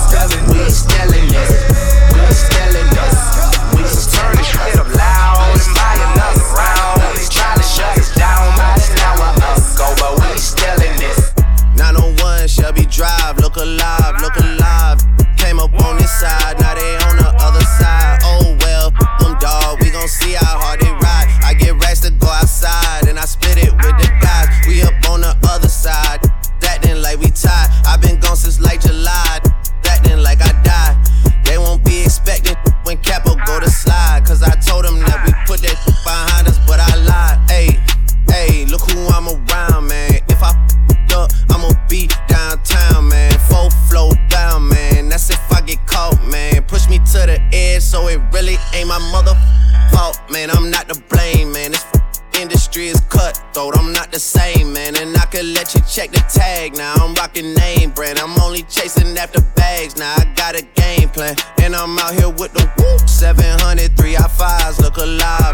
Now 59.98 60.14
I 60.18 60.24
got 60.34 60.54
a 60.54 60.62
game 60.62 61.08
plan. 61.08 61.36
And 61.62 61.74
I'm 61.74 61.98
out 61.98 62.14
here 62.14 62.28
with 62.28 62.52
the 62.52 62.66
whoop. 62.76 63.08
700, 63.08 63.96
3 63.96 64.16
I 64.16 64.28
fives. 64.28 64.80
Look 64.80 64.98
alive, 64.98 65.06
look 65.06 65.06
alive. 65.06 65.45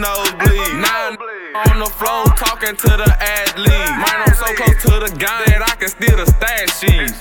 Nosebleed. 0.00 0.80
Nine 0.80 1.14
on 1.68 1.78
the 1.78 1.90
floor 1.92 2.24
talking 2.34 2.74
to 2.74 2.90
the 2.96 3.10
athlete. 3.20 3.92
Mine 4.00 4.20
I'm 4.24 4.34
so 4.34 4.48
close 4.56 4.80
to 4.88 4.94
the 5.04 5.12
gun 5.20 5.44
that 5.46 5.62
I 5.62 5.74
can 5.76 5.88
steal 5.88 6.16
the 6.16 6.26
stash 6.26 6.80
sheets. 6.80 7.20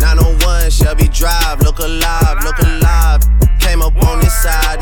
901 0.00 0.70
Shelby 0.70 1.08
Drive, 1.08 1.60
look 1.60 1.78
alive, 1.78 2.42
look 2.42 2.58
alive. 2.58 3.20
Came 3.60 3.82
up 3.82 3.94
on 4.02 4.20
this 4.20 4.34
side, 4.42 4.81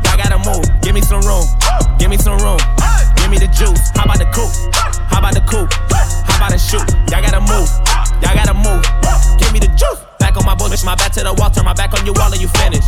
Give 0.81 0.95
me 0.95 1.01
some 1.01 1.21
room. 1.21 1.45
Give 1.99 2.09
me 2.09 2.17
some 2.17 2.37
room. 2.41 2.57
Give 3.17 3.29
me 3.29 3.37
the 3.37 3.45
juice. 3.53 3.93
How 3.93 4.09
about 4.09 4.17
the 4.17 4.25
coupe? 4.33 4.49
How 5.05 5.21
about 5.21 5.37
the 5.37 5.43
coupe? 5.45 5.69
How 5.93 6.41
about 6.41 6.49
the 6.49 6.57
shoot? 6.57 6.81
Y'all 7.13 7.21
gotta 7.21 7.45
move. 7.45 7.69
Y'all 8.25 8.33
gotta 8.33 8.57
move. 8.57 8.81
Give 9.37 9.53
me 9.53 9.61
the 9.61 9.69
juice. 9.77 10.01
Back 10.17 10.37
on 10.37 10.45
my 10.45 10.55
bullshit, 10.57 10.81
my 10.81 10.95
back 10.97 11.13
to 11.13 11.21
the 11.21 11.33
wall, 11.37 11.53
turn 11.53 11.65
my 11.65 11.77
back 11.77 11.93
on 11.93 12.05
you 12.09 12.13
all 12.17 12.33
and 12.33 12.41
you 12.41 12.49
finish. 12.57 12.81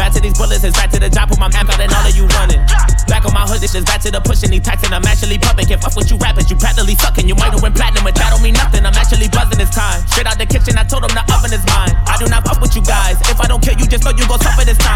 Back 0.00 0.16
to 0.16 0.20
these 0.20 0.32
bullets, 0.36 0.64
it's 0.64 0.72
back 0.72 0.88
to 0.92 0.98
the 1.00 1.08
job, 1.12 1.28
put 1.28 1.36
my 1.36 1.48
map 1.52 1.68
out 1.68 1.80
and 1.80 1.92
all 1.92 2.06
of 2.08 2.16
you 2.16 2.24
running. 2.40 2.60
Back 3.04 3.28
on 3.28 3.36
my 3.36 3.44
hood, 3.44 3.60
is 3.60 3.72
back 3.84 4.00
to 4.04 4.10
the 4.14 4.20
pushing, 4.24 4.48
these 4.48 4.64
taxing, 4.64 4.92
I'm 4.94 5.04
actually 5.04 5.36
pumping. 5.36 5.66
Can't 5.66 5.80
fuck 5.84 5.96
with 5.96 6.08
you 6.08 6.16
rappers, 6.16 6.48
you 6.48 6.56
practically 6.56 6.94
sucking. 6.96 7.28
You 7.28 7.36
might 7.36 7.52
went 7.60 7.76
platinum, 7.76 8.04
but 8.04 8.16
that 8.16 8.32
don't 8.32 8.40
mean 8.40 8.54
nothing. 8.54 8.86
I'm 8.86 8.96
actually 8.96 9.28
buzzing 9.28 9.58
this 9.58 9.74
time. 9.74 10.00
Straight 10.08 10.30
out 10.30 10.38
the 10.38 10.46
kitchen, 10.46 10.78
I 10.78 10.84
told 10.84 11.02
them 11.04 11.12
the 11.12 11.24
oven 11.34 11.52
is 11.52 11.64
mine. 11.68 11.92
I 12.08 12.16
do 12.16 12.30
not 12.30 12.46
fuck 12.46 12.62
with 12.62 12.76
you 12.78 12.84
guys. 12.86 13.20
If 13.28 13.40
I 13.40 13.50
don't 13.50 13.60
kill 13.60 13.74
you, 13.74 13.90
just 13.90 14.06
know 14.06 14.14
you 14.14 14.24
gon' 14.30 14.38
suffer 14.38 14.64
this 14.64 14.78
time. 14.78 14.93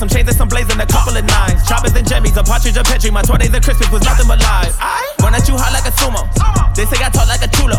Some 0.00 0.08
chains 0.08 0.32
and 0.32 0.38
some 0.40 0.48
blazing, 0.48 0.80
a 0.80 0.88
couple 0.88 1.12
of 1.12 1.24
nines. 1.28 1.60
Choppers 1.68 1.92
and 1.92 2.08
jimmies, 2.08 2.32
a 2.40 2.42
partridge, 2.42 2.80
a 2.80 2.82
petri. 2.82 3.12
My 3.12 3.20
20s 3.20 3.52
and 3.52 3.62
Christmas 3.62 3.92
was 3.92 4.00
nothing 4.00 4.24
but 4.24 4.40
lies. 4.40 4.72
I 4.80 5.04
Run 5.20 5.36
at 5.36 5.44
you 5.44 5.60
hot 5.60 5.76
like 5.76 5.84
a 5.84 5.92
sumo. 5.92 6.24
They 6.72 6.88
say 6.88 6.96
I 7.04 7.12
talk 7.12 7.28
like 7.28 7.44
a 7.44 7.50
chulo. 7.52 7.76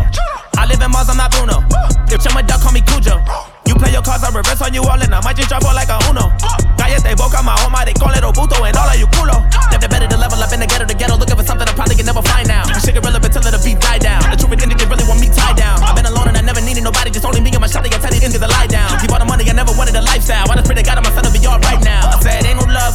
I 0.54 0.70
live 0.70 0.78
in 0.78 0.90
Mars, 0.94 1.10
I'm 1.10 1.18
not 1.18 1.34
Bruno. 1.34 1.66
If 2.06 2.22
I'm 2.22 2.38
a 2.38 2.42
duck, 2.46 2.62
call 2.62 2.70
me 2.70 2.78
Cujo. 2.86 3.18
You 3.66 3.74
play 3.74 3.90
your 3.90 4.06
cards, 4.06 4.22
I 4.22 4.30
reverse 4.30 4.62
on 4.62 4.70
you 4.70 4.86
all, 4.86 5.02
and 5.02 5.10
I 5.10 5.18
might 5.26 5.34
just 5.34 5.50
drop 5.50 5.66
all 5.66 5.74
like 5.74 5.90
a 5.90 5.98
Uno. 6.06 6.30
Cállate 6.78 7.16
boca, 7.18 7.42
my 7.42 7.58
home, 7.58 7.74
they 7.82 7.96
call 7.98 8.14
it 8.14 8.22
Obuto, 8.22 8.62
and 8.62 8.76
all 8.78 8.86
of 8.86 8.94
you 8.94 9.10
culo. 9.18 9.42
Never 9.74 9.88
better 9.88 10.06
to 10.06 10.16
level 10.16 10.38
up 10.38 10.52
in 10.52 10.60
the 10.60 10.66
ghetto, 10.66 10.86
the 10.86 10.94
ghetto, 10.94 11.16
looking 11.18 11.34
for 11.34 11.42
something 11.42 11.66
I 11.66 11.74
probably 11.74 11.96
can 11.96 12.06
never 12.06 12.22
find 12.22 12.46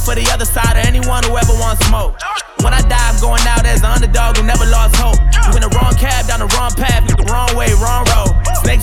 for 0.08 0.14
the 0.16 0.24
other 0.32 0.48
side 0.48 0.72
or 0.72 0.80
anyone 0.88 1.22
who 1.24 1.36
ever 1.36 1.52
wants 1.60 1.84
smoke. 1.84 2.16
When 2.64 2.72
I 2.72 2.80
die, 2.80 2.96
I'm 2.96 3.20
going 3.20 3.44
out 3.44 3.66
as 3.68 3.84
an 3.84 3.92
underdog 3.92 4.38
who 4.38 4.42
never 4.42 4.64
lost 4.64 4.96
hope. 4.96 5.20
You 5.44 5.52
in 5.52 5.60
the 5.60 5.68
wrong 5.76 5.92
cab, 6.00 6.24
down 6.24 6.40
the 6.40 6.48
wrong 6.56 6.72
path, 6.72 7.04
the 7.04 7.28
wrong 7.28 7.52
way, 7.52 7.68
wrong 7.76 8.08
road. 8.08 8.27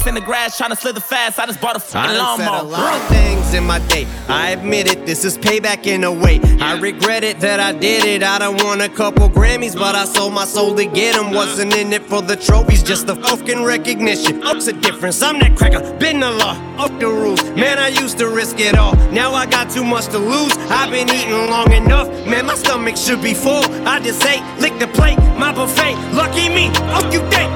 In 0.07 0.13
the 0.13 0.21
grass, 0.21 0.55
trying 0.55 0.69
to 0.69 0.75
slither 0.75 0.99
fast. 0.99 1.39
I 1.39 1.47
just 1.47 1.59
bought 1.59 1.75
a 1.75 1.79
fucking 1.79 2.15
lawnmower. 2.15 2.59
a 2.59 2.63
lot 2.63 2.93
of 2.93 3.07
things 3.07 3.55
in 3.55 3.63
my 3.63 3.79
day. 3.87 4.05
I 4.27 4.51
admit 4.51 4.85
it, 4.87 5.07
this 5.07 5.25
is 5.25 5.35
payback 5.35 5.87
in 5.87 6.03
a 6.03 6.11
way. 6.11 6.39
I 6.61 6.79
regret 6.79 7.23
it 7.23 7.39
that 7.39 7.59
I 7.59 7.71
did 7.71 8.05
it. 8.05 8.21
I 8.21 8.37
done 8.37 8.57
won 8.57 8.81
a 8.81 8.89
couple 8.89 9.27
Grammys, 9.29 9.73
but 9.73 9.95
I 9.95 10.05
sold 10.05 10.33
my 10.33 10.45
soul 10.45 10.75
to 10.75 10.85
get 10.85 11.15
them. 11.15 11.31
Wasn't 11.31 11.75
in 11.75 11.91
it 11.91 12.03
for 12.03 12.21
the 12.21 12.35
trophies, 12.35 12.83
just 12.83 13.07
the 13.07 13.15
fucking 13.15 13.63
recognition. 13.63 14.43
Oh. 14.43 14.51
Up's 14.51 14.67
a 14.67 14.73
difference. 14.73 15.23
I'm 15.23 15.39
that 15.39 15.57
cracker, 15.57 15.81
been 15.97 16.19
the 16.19 16.29
law, 16.29 16.53
up 16.77 16.99
the 16.99 17.07
rules. 17.07 17.43
Man, 17.55 17.79
I 17.79 17.87
used 17.87 18.19
to 18.19 18.29
risk 18.29 18.59
it 18.59 18.77
all. 18.77 18.95
Now 19.11 19.33
I 19.33 19.47
got 19.47 19.71
too 19.71 19.83
much 19.83 20.05
to 20.09 20.19
lose. 20.19 20.55
I've 20.69 20.91
been 20.91 21.09
eating 21.09 21.49
long 21.49 21.71
enough. 21.71 22.09
Man, 22.27 22.45
my 22.45 22.55
stomach 22.55 22.95
should 22.95 23.23
be 23.23 23.33
full. 23.33 23.63
I 23.87 23.99
just 23.99 24.23
ate, 24.23 24.43
lick 24.59 24.77
the 24.77 24.87
plate, 24.87 25.17
my 25.39 25.51
buffet. 25.51 25.95
Lucky 26.13 26.47
me, 26.49 26.69
fuck 26.93 27.11
you 27.11 27.21
think. 27.31 27.49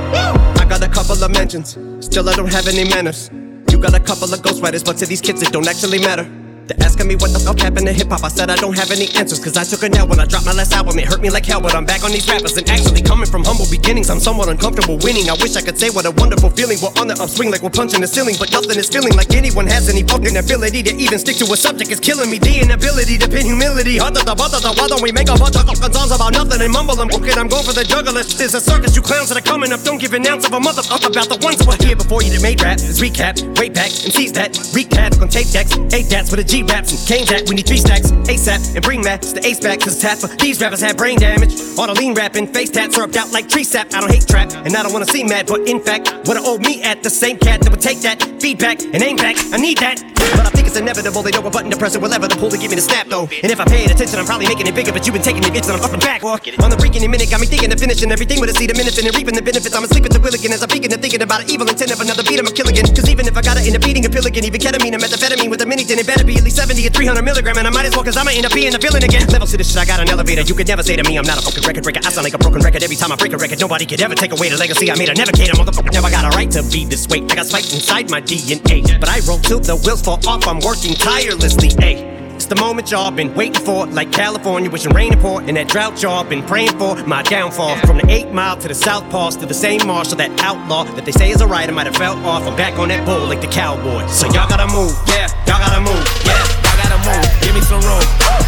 I 0.57 0.65
got 0.67 0.81
a 0.81 0.89
couple 0.89 1.23
of 1.23 1.31
mentions, 1.31 1.77
still 1.99 2.27
I 2.29 2.35
don't 2.35 2.51
have 2.51 2.67
any 2.67 2.89
manners. 2.89 3.29
You 3.71 3.77
got 3.77 3.93
a 3.93 3.99
couple 3.99 4.33
of 4.33 4.39
ghostwriters, 4.41 4.83
but 4.83 4.97
to 4.97 5.05
these 5.05 5.21
kids 5.21 5.41
it 5.41 5.51
don't 5.51 5.67
actually 5.67 5.99
matter. 5.99 6.29
They're 6.69 6.86
asking 6.86 7.10
me 7.10 7.17
what 7.17 7.34
the 7.34 7.41
fuck 7.41 7.58
happened 7.58 7.89
to 7.89 7.93
hip 7.97 8.13
hop. 8.13 8.21
I 8.21 8.29
said 8.29 8.53
I 8.53 8.55
don't 8.62 8.77
have 8.77 8.93
any 8.93 9.10
answers, 9.17 9.41
cause 9.41 9.58
I 9.58 9.65
took 9.65 9.82
a 9.82 9.89
L 9.97 10.05
when 10.05 10.21
I 10.21 10.29
dropped 10.29 10.45
my 10.45 10.53
last 10.53 10.69
album. 10.69 11.01
It 11.01 11.10
hurt 11.10 11.17
me 11.17 11.34
like 11.34 11.41
hell, 11.41 11.58
but 11.58 11.73
I'm 11.73 11.82
back 11.82 12.05
on 12.05 12.13
these 12.13 12.29
rappers. 12.29 12.53
And 12.62 12.69
actually, 12.69 13.01
coming 13.01 13.25
from 13.25 13.41
humble 13.41 13.65
beginnings, 13.73 14.13
I'm 14.13 14.21
somewhat 14.21 14.53
uncomfortable 14.53 15.01
winning. 15.01 15.34
I 15.34 15.36
wish 15.41 15.58
I 15.58 15.65
could 15.65 15.82
say 15.82 15.89
what 15.89 16.05
a 16.05 16.13
wonderful 16.13 16.53
feeling. 16.53 16.77
We're 16.77 16.93
on 17.01 17.10
the 17.10 17.17
upswing 17.17 17.49
like 17.49 17.65
we're 17.65 17.73
punching 17.73 18.05
the 18.05 18.08
ceiling, 18.08 18.38
but 18.38 18.53
nothing 18.53 18.77
is 18.77 18.86
feeling 18.86 19.17
like 19.17 19.34
anyone 19.34 19.65
has 19.65 19.89
any 19.89 20.05
fucking 20.05 20.38
ability 20.38 20.86
to 20.86 20.93
even 20.93 21.17
stick 21.17 21.41
to 21.41 21.49
a 21.49 21.58
subject. 21.58 21.89
It's 21.89 21.97
killing 21.97 22.29
me. 22.29 22.38
The 22.38 22.62
inability 22.62 23.17
to 23.17 23.25
pin 23.25 23.49
humility. 23.49 23.97
Why 23.97 24.13
don't 24.13 25.01
we 25.01 25.10
make 25.10 25.34
a 25.34 25.41
bunch 25.41 25.58
of 25.58 25.65
fucking 25.65 25.89
songs 25.89 26.13
about 26.13 26.38
nothing 26.38 26.62
and 26.62 26.69
mumble 26.69 26.93
them? 26.93 27.10
it? 27.10 27.34
I'm 27.34 27.49
going 27.49 27.65
for 27.65 27.73
the 27.73 27.82
juggler. 27.82 28.21
There's 28.21 28.53
a 28.53 28.62
circus, 28.62 28.93
you 28.93 29.01
clowns 29.01 29.34
that 29.34 29.41
are 29.41 29.47
coming 29.49 29.73
up. 29.73 29.82
Don't 29.82 29.97
give 29.97 30.13
an 30.13 30.21
ounce 30.29 30.45
of 30.45 30.53
a 30.53 30.62
motherfucker 30.62 31.10
about 31.10 31.34
the 31.34 31.41
ones 31.41 31.58
that 31.58 31.65
were 31.65 31.82
here 31.82 31.97
before 31.97 32.21
you 32.21 32.29
that 32.29 32.45
made 32.45 32.62
rap. 32.62 32.77
It's 32.77 33.01
recap, 33.01 33.41
way 33.58 33.73
back, 33.73 33.89
and 34.05 34.13
seize 34.13 34.38
that. 34.38 34.53
Recap 34.77 35.17
on 35.17 35.34
tape 35.34 35.49
decks, 35.49 35.73
eight 35.97 36.13
dats 36.13 36.29
with 36.29 36.41
a 36.41 36.43
G 36.45 36.58
raps 36.67 36.91
and 36.91 37.07
cane 37.07 37.25
that. 37.27 37.47
We 37.49 37.55
need 37.55 37.67
three 37.67 37.77
stacks, 37.77 38.11
ASAP, 38.11 38.75
and 38.75 38.83
bring 38.83 39.01
that. 39.03 39.21
The 39.21 39.45
ace 39.45 39.59
back, 39.59 39.79
cause 39.79 39.99
tap 39.99 40.19
these 40.39 40.59
rappers 40.61 40.81
had 40.81 40.97
brain 40.97 41.19
damage. 41.19 41.53
All 41.77 41.87
the 41.87 41.93
lean 41.93 42.13
rapping, 42.13 42.47
face 42.47 42.69
tats 42.69 42.95
syrup 42.95 43.15
out 43.15 43.31
like 43.31 43.47
tree 43.47 43.63
sap. 43.63 43.93
I 43.93 44.01
don't 44.01 44.11
hate 44.11 44.27
trap, 44.27 44.51
and 44.53 44.75
I 44.75 44.83
don't 44.83 44.93
wanna 44.93 45.05
see 45.05 45.23
mad, 45.23 45.47
but 45.47 45.67
in 45.67 45.79
fact, 45.79 46.27
what 46.27 46.37
I 46.37 46.41
owe 46.43 46.57
me 46.57 46.81
at 46.83 47.03
the 47.03 47.09
same 47.09 47.37
cat 47.37 47.61
that 47.61 47.71
would 47.71 47.81
take 47.81 48.01
that 48.01 48.21
feedback 48.41 48.81
and 48.81 49.01
aim 49.01 49.17
back. 49.17 49.37
I 49.53 49.57
need 49.57 49.77
that. 49.79 50.08
But 50.36 50.45
I 50.45 50.51
think 50.51 50.67
it's 50.67 50.77
inevitable. 50.77 51.21
They 51.23 51.32
know 51.32 51.41
what 51.41 51.53
button 51.53 51.71
to 51.71 51.77
press 51.77 51.95
and 51.95 52.01
whatever 52.03 52.27
the 52.27 52.36
pull 52.36 52.49
to 52.49 52.58
give 52.58 52.69
me 52.71 52.75
the 52.75 52.86
snap 52.86 53.08
though. 53.08 53.27
And 53.43 53.51
if 53.51 53.60
I 53.60 53.65
paid 53.65 53.89
attention, 53.91 54.19
I'm 54.19 54.25
probably 54.25 54.47
making 54.47 54.67
it 54.67 54.75
bigger, 54.75 54.91
but 54.91 55.05
you've 55.05 55.13
been 55.13 55.25
taking 55.25 55.43
it 55.43 55.51
bitch, 55.51 55.67
and 55.67 55.75
I'm 55.77 55.84
fucking 55.84 55.99
back. 55.99 56.23
Or 56.23 56.38
on 56.38 56.69
the 56.69 56.79
freaking 56.79 57.03
minute, 57.10 57.29
got 57.29 57.41
me 57.41 57.47
thinking 57.47 57.71
of 57.71 57.79
finishing 57.79 58.12
everything 58.12 58.39
with 58.39 58.49
a 58.49 58.55
seed, 58.55 58.71
a 58.71 58.75
minute, 58.75 58.97
and 58.97 59.10
reaping 59.15 59.36
the 59.36 59.41
benefits. 59.41 59.73
I'm 59.75 59.84
asleep 59.84 60.05
at 60.05 60.12
the 60.12 60.19
wheel 60.19 60.34
again 60.34 60.53
as 60.53 60.62
I'm 60.62 60.69
peeking 60.69 60.91
and 60.91 61.01
thinking 61.01 61.21
about 61.21 61.43
an 61.43 61.49
evil 61.49 61.67
intent 61.67 61.91
of 61.91 61.99
another 62.01 62.23
beat. 62.23 62.39
I'm 62.39 62.47
a 62.47 62.51
kill 62.51 62.67
again. 62.67 62.86
Cause 62.89 63.10
even 63.10 63.25
if 63.27 63.36
I 63.36 63.41
gotta 63.41 63.62
end 63.62 63.75
up 63.75 63.84
beating 63.84 64.05
a 64.05 64.10
pill 64.10 64.25
again, 64.25 64.43
even 64.45 64.60
ketamine 64.60 64.93
and 64.93 65.01
methamphetamine 65.01 65.49
with 65.49 65.62
a 65.62 65.67
mini, 65.67 65.84
then 65.84 65.99
it 65.99 66.08
better 66.08 66.23
be 66.23 66.38
at 66.38 66.43
least 66.43 66.58
70 66.58 66.86
or 66.86 66.91
300 66.91 67.21
milligram. 67.23 67.58
And 67.58 67.67
I 67.67 67.71
might 67.71 67.86
as 67.86 67.95
well, 67.95 68.03
cause 68.03 68.17
I'ma 68.17 68.32
end 68.32 68.45
up 68.45 68.53
being 68.53 68.73
a 68.73 68.82
villain 68.82 69.03
again. 69.03 69.25
Levels 69.29 69.51
to 69.51 69.58
this 69.58 69.71
shit, 69.71 69.82
I 69.82 69.86
got 69.86 69.99
an 69.99 70.10
elevator. 70.10 70.41
You 70.41 70.55
could 70.55 70.67
never 70.67 70.84
say 70.84 70.95
to 70.95 71.03
me, 71.03 71.17
I'm 71.17 71.25
not 71.25 71.39
a 71.39 71.43
fucking 71.43 71.63
record 71.63 71.84
breaker. 71.84 72.01
I 72.03 72.10
sound 72.12 72.25
like 72.25 72.34
a 72.34 72.41
broken 72.41 72.62
record 72.62 72.84
every 72.84 72.95
time 72.95 73.12
I 73.12 73.15
break 73.15 73.34
a 73.34 73.38
record. 73.38 73.60
Nobody 73.60 73.86
could 73.86 74.01
ever 74.01 74.15
take 74.15 74.32
away 74.32 74.49
the 74.49 74.58
legacy 74.58 74.91
I 74.91 74.95
made. 74.95 75.10
I 75.10 75.13
never 75.13 75.32
cater, 75.32 75.53
motherfucker. 75.53 75.91
Never 75.91 76.10
got 76.10 76.25
a 76.25 76.32
right 76.36 76.49
to 76.51 76.63
be 76.71 76.86
this 76.86 77.08
way. 77.08 77.23
I 77.29 77.36
got 77.36 77.47
spiked 77.47 77.73
inside 77.73 78.10
my 78.10 78.21
DNA. 78.21 78.99
But 78.99 79.10
I 79.10 79.19
roll 79.27 79.39
till 79.39 79.60
the 79.60 79.75
wheels 79.75 80.01
off. 80.09 80.47
I'm 80.47 80.59
working 80.59 80.93
tirelessly. 80.95 81.69
Ayy. 81.85 82.17
It's 82.35 82.45
the 82.47 82.55
moment 82.55 82.89
y'all 82.89 83.11
been 83.11 83.35
waiting 83.35 83.61
for, 83.61 83.85
like 83.87 84.11
California, 84.11 84.71
wishing 84.71 84.93
rain 84.93 85.11
to 85.11 85.17
pour, 85.17 85.41
and 85.41 85.57
that 85.57 85.67
drought 85.67 86.01
y'all 86.01 86.23
been 86.23 86.41
praying 86.41 86.77
for. 86.79 86.95
My 87.03 87.21
downfall 87.21 87.75
from 87.85 87.97
the 87.97 88.09
eight 88.09 88.31
mile 88.31 88.55
to 88.57 88.67
the 88.67 88.73
south 88.73 89.03
pass 89.11 89.35
to 89.35 89.45
the 89.45 89.53
same 89.53 89.85
marshal, 89.85 90.15
that 90.17 90.31
outlaw 90.39 90.85
that 90.95 91.05
they 91.05 91.11
say 91.11 91.31
is 91.31 91.41
a 91.41 91.47
rider 91.47 91.73
might 91.73 91.85
have 91.85 91.97
fell 91.97 92.15
off. 92.25 92.43
I'm 92.47 92.55
back 92.55 92.79
on 92.79 92.87
that 92.89 93.05
bull 93.05 93.27
like 93.27 93.41
the 93.41 93.51
cowboy. 93.51 94.07
So 94.07 94.25
y'all 94.31 94.47
gotta 94.47 94.71
move, 94.71 94.95
yeah, 95.11 95.27
y'all 95.45 95.59
gotta 95.59 95.83
move, 95.83 96.05
yeah, 96.23 96.39
y'all 96.63 96.79
gotta 96.79 96.99
move. 97.03 97.27
Give 97.43 97.53
me 97.53 97.61
some 97.61 97.83
room, 97.83 98.07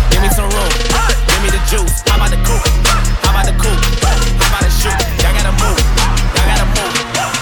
give 0.10 0.24
me 0.24 0.32
some 0.32 0.48
room, 0.48 0.72
give 1.28 1.42
me 1.44 1.52
the 1.52 1.62
juice. 1.68 2.00
How 2.08 2.16
about 2.16 2.32
the 2.32 2.40
coupe? 2.48 2.64
How 3.28 3.36
about 3.36 3.46
the 3.46 3.56
coupe? 3.60 3.84
How 4.40 4.56
about 4.56 4.64
the 4.64 4.72
shoot? 4.72 4.96
Y'all 5.20 5.36
gotta 5.36 5.52
move, 5.60 5.78
y'all 6.32 6.48
gotta 6.48 6.68
move. 6.80 6.96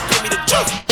Give 0.09 0.21
me 0.25 0.29
the 0.33 0.41
juice. 0.49 0.88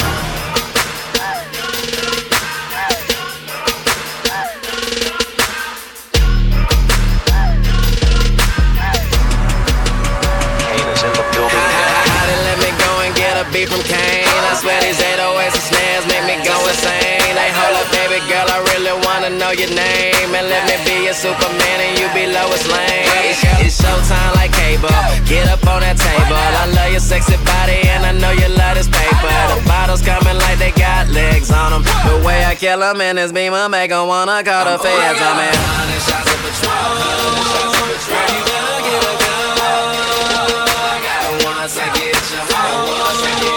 Superman 21.17 21.81
and 21.81 21.97
you 21.97 22.05
be 22.13 22.29
Lois 22.29 22.61
Lane. 22.69 23.09
It's, 23.25 23.81
showtime 23.81 24.35
like 24.35 24.53
cable. 24.53 24.93
Get 25.25 25.49
up 25.49 25.65
on 25.65 25.81
that 25.81 25.97
table. 25.97 26.37
I 26.37 26.69
love 26.77 26.91
your 26.91 27.01
sexy 27.01 27.41
body 27.41 27.81
and 27.89 28.05
I 28.05 28.13
know 28.13 28.29
you 28.37 28.45
love 28.53 28.77
this 28.77 28.85
paper. 28.85 29.33
The 29.49 29.57
bottles 29.65 30.05
coming 30.05 30.37
like 30.37 30.61
they 30.61 30.69
got 30.77 31.09
legs 31.09 31.49
on 31.49 31.73
them. 31.73 31.81
The 32.05 32.21
way 32.21 32.45
I 32.45 32.53
kill 32.53 32.85
them 32.85 33.01
in 33.01 33.15
this 33.15 33.31
beamer 33.31 33.67
make 33.67 33.89
'em 33.89 34.05
wanna 34.05 34.43
call 34.45 34.65
the 34.69 34.77
feds 34.77 35.19
on 35.19 35.37
me. 35.41 35.49
Shots 36.05 36.29
of 36.29 36.37
Patron. 36.45 37.17
Girl, 38.45 38.77
you 38.85 38.97
better 39.01 39.57
a. 39.57 39.89
Once 41.49 41.81
I 41.81 41.89
get 41.97 42.13
you 42.29 42.45
once 42.45 43.25
I 43.25 43.33
get 43.41 43.41
you 43.41 43.49
home, 43.49 43.56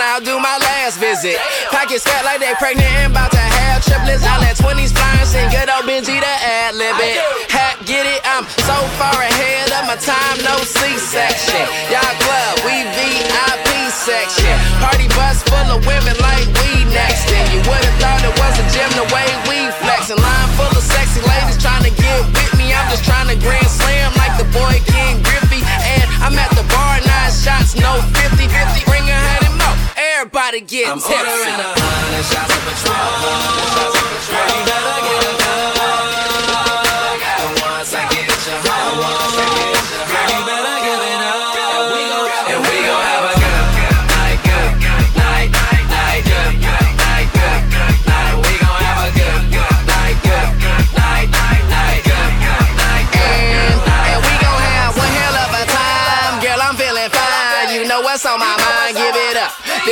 Just 0.00 0.08
tryna 0.08 0.16
outdo 0.16 0.40
my 0.40 0.56
last 0.56 0.96
visit. 0.96 1.36
Pockets 1.68 2.04
fat 2.08 2.24
like 2.24 2.40
they 2.40 2.56
pregnant 2.56 2.88
and 3.04 3.12
about 3.12 3.28
to 3.36 3.44
have 3.60 3.84
triplets. 3.84 4.24
I 4.24 4.40
let 4.40 4.56
20s 4.56 4.96
fly 4.96 5.12
and 5.20 5.28
sing 5.28 5.44
good 5.52 5.68
old 5.68 5.84
Benji 5.84 6.16
to 6.16 6.34
ad 6.40 6.72
lib 6.72 6.96
it. 7.04 7.20
Get 7.84 8.08
it? 8.08 8.24
I'm 8.24 8.48
so 8.64 8.76
far 8.96 9.12
ahead 9.12 9.68
of 9.76 9.84
my 9.84 10.00
time, 10.00 10.40
no 10.40 10.56
C-section. 10.64 11.64
Y'all 11.92 12.16
club, 12.24 12.64
we 12.64 12.80
VIP 12.96 13.92
section. 13.92 14.56
Party 14.80 15.04
bus 15.12 15.44
full 15.44 15.68
of 15.68 15.84
women 15.84 16.16
like 16.24 16.48
we 16.64 16.88
next. 16.96 17.28
And 17.28 17.44
you 17.52 17.60
would've 17.68 17.96
thought 18.00 18.24
it 18.24 18.32
was 18.40 18.56
a 18.56 18.64
gym 18.72 18.88
the 18.96 19.04
way 19.12 19.28
we 19.52 19.68
flexing. 19.84 20.16
Line 20.16 20.48
full 20.56 20.72
of 20.72 20.80
sexy 20.80 21.20
ladies 21.28 21.60
trying 21.60 21.84
to 21.84 21.92
get 21.92 22.24
with 22.24 22.52
me. 22.56 22.72
I'm 22.72 22.88
just 22.88 23.04
trying 23.04 23.28
to 23.28 23.36
grand 23.36 23.68
slam 23.68 24.16
like 24.16 24.32
the 24.40 24.48
boy 24.48 24.80
Ken 24.88 25.20
Griffey. 25.20 25.49
And 25.90 26.08
I'm 26.24 26.36
at 26.38 26.50
the 26.54 26.64
bar, 26.70 27.00
nine 27.02 27.32
shots, 27.32 27.74
no 27.76 28.00
50 28.20 28.46
50. 28.48 28.84
Bring 28.86 29.04
a 29.08 29.16
hundred 29.16 29.54
more. 29.58 29.76
Everybody 29.96 30.60
get 30.62 30.88
I'm 30.88 30.98
tipsy. 31.00 31.14
ordering 31.16 31.60
a 31.60 31.70
hundred 31.74 32.24
shots 32.30 32.52
of 32.54 32.60
Patron. 32.66 32.94
Girl, 34.30 34.48
you 34.50 34.62
better 34.68 34.98
get 35.08 35.22
a 35.26 35.32
hug. 35.80 37.22
And 37.22 37.50
once 37.62 37.92
I 37.94 38.02
get 38.12 38.28
you 38.28 38.56
home, 38.68 39.79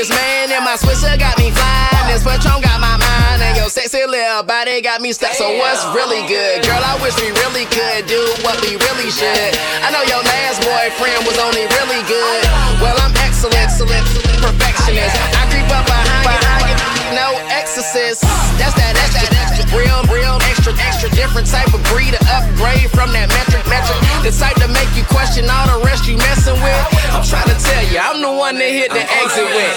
this 0.09 0.17
man 0.17 0.53
and 0.53 0.65
my 0.65 0.77
switcher 0.77 1.17
got 1.17 1.37
me 1.39 1.51
flying. 1.53 2.07
This 2.09 2.25
Patron 2.25 2.61
got 2.65 2.81
my 2.81 2.97
mind 2.97 3.43
and 3.45 3.57
your 3.57 3.69
sexy 3.69 4.05
little 4.07 4.43
body 4.43 4.81
got 4.81 5.01
me 5.01 5.13
stuck. 5.13 5.33
So 5.35 5.45
what's 5.59 5.85
really 5.93 6.25
good, 6.27 6.65
girl? 6.65 6.81
I 6.81 6.97
wish 7.03 7.17
we 7.21 7.31
really 7.45 7.69
could 7.69 8.09
do 8.09 8.21
what 8.45 8.57
we 8.65 8.77
really 8.89 9.11
should. 9.13 9.53
I 9.85 9.93
know 9.93 10.03
your 10.09 10.23
last 10.25 10.65
boyfriend 10.65 11.29
was 11.29 11.39
only 11.39 11.69
really 11.77 12.03
good. 12.09 12.41
Well, 12.81 12.97
I'm 13.01 13.13
excellent, 13.21 13.57
excellent, 13.61 14.05
perfectionist. 14.41 15.17
I 15.37 15.43
creep 15.53 15.69
up 15.69 15.85
behind, 15.85 16.25
you, 16.65 17.17
no 17.17 17.37
exorcist. 17.53 18.25
That's 18.57 18.75
that 18.81 18.97
that 18.97 19.09
extra, 19.13 19.29
extra, 19.37 19.65
real, 19.77 20.01
real, 20.09 20.37
extra, 20.49 20.73
extra, 20.81 21.09
different 21.13 21.47
type 21.47 21.73
of 21.75 21.83
breed, 21.93 22.17
upgrade 22.33 22.89
from 22.91 23.13
that 23.13 23.29
mental 23.29 23.48
metric. 23.69 24.01
The 24.25 24.33
type 24.33 24.57
to 24.65 24.69
make 24.69 24.91
you 24.97 25.05
question 25.05 25.49
all 25.49 25.67
the 25.69 25.79
rest 25.85 26.09
you 26.09 26.17
messing 26.17 26.59
with. 26.61 26.83
I'm 27.15 27.23
trying 27.23 27.49
to 27.49 27.57
tell 27.57 27.85
you, 27.89 27.99
I'm 28.01 28.21
the 28.21 28.33
one 28.33 28.57
that 28.59 28.71
hit 28.73 28.91
the 28.91 29.05
exit 29.05 29.49
with. 29.49 29.75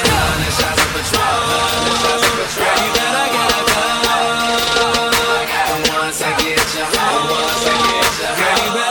Shots. 0.58 0.82
You 2.62 2.90
better 2.96 3.28
get 3.32 3.52
a 3.52 3.62
gun. 3.70 5.12
And 5.72 5.84
once 5.96 6.22
I 6.22 6.32
get 6.40 6.60
you 6.76 6.84
home, 6.84 7.32
once 7.32 7.66
I 7.66 7.76
get 7.88 8.12
you 8.20 8.28
home. 8.28 8.91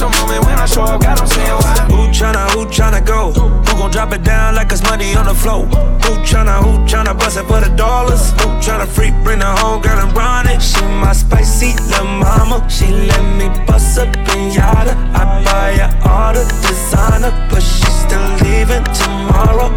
it's 0.00 0.20
moment 0.20 0.44
when 0.44 0.58
I 0.58 0.66
show 0.66 0.82
up, 0.82 1.00
God, 1.00 1.18
I'm 1.18 1.26
saying 1.26 1.50
why. 1.50 1.74
Who 1.90 2.08
tryna, 2.14 2.50
who 2.50 2.66
tryna 2.66 3.04
go? 3.04 3.32
Who 3.32 3.78
gon' 3.78 3.90
drop 3.90 4.12
it 4.12 4.22
down 4.22 4.54
like 4.54 4.70
it's 4.70 4.82
money 4.82 5.14
on 5.14 5.26
the 5.26 5.34
floor? 5.34 5.66
Who 5.66 6.12
tryna, 6.22 6.62
who 6.62 6.78
tryna 6.86 7.18
bust 7.18 7.38
it 7.38 7.46
for 7.46 7.60
the 7.60 7.74
dollars? 7.76 8.30
Who 8.32 8.48
tryna 8.62 8.86
freak, 8.86 9.14
bring 9.24 9.40
the 9.40 9.46
whole 9.46 9.80
girl 9.80 9.98
and 9.98 10.16
run 10.16 10.46
it? 10.46 10.60
She 10.62 10.82
my 10.82 11.12
spicy 11.12 11.74
little 11.90 12.06
mama. 12.06 12.68
She 12.70 12.86
let 12.86 13.22
me 13.38 13.48
bust 13.66 13.98
a 13.98 14.06
piñata. 14.26 14.94
I 15.14 15.42
buy 15.44 15.72
her 15.82 15.90
all 16.08 16.32
the 16.32 16.44
designer, 16.62 17.32
but 17.50 17.62
she's 17.62 17.98
still 18.04 18.28
leaving 18.44 18.84
tomorrow. 18.94 19.68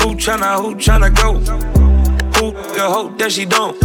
Who 0.00 0.16
tryna, 0.16 0.60
who 0.60 0.74
tryna 0.74 1.10
go? 1.14 1.38
Who 2.36 2.52
the 2.74 2.86
hope 2.88 3.18
that 3.18 3.32
she 3.32 3.44
don't? 3.46 3.76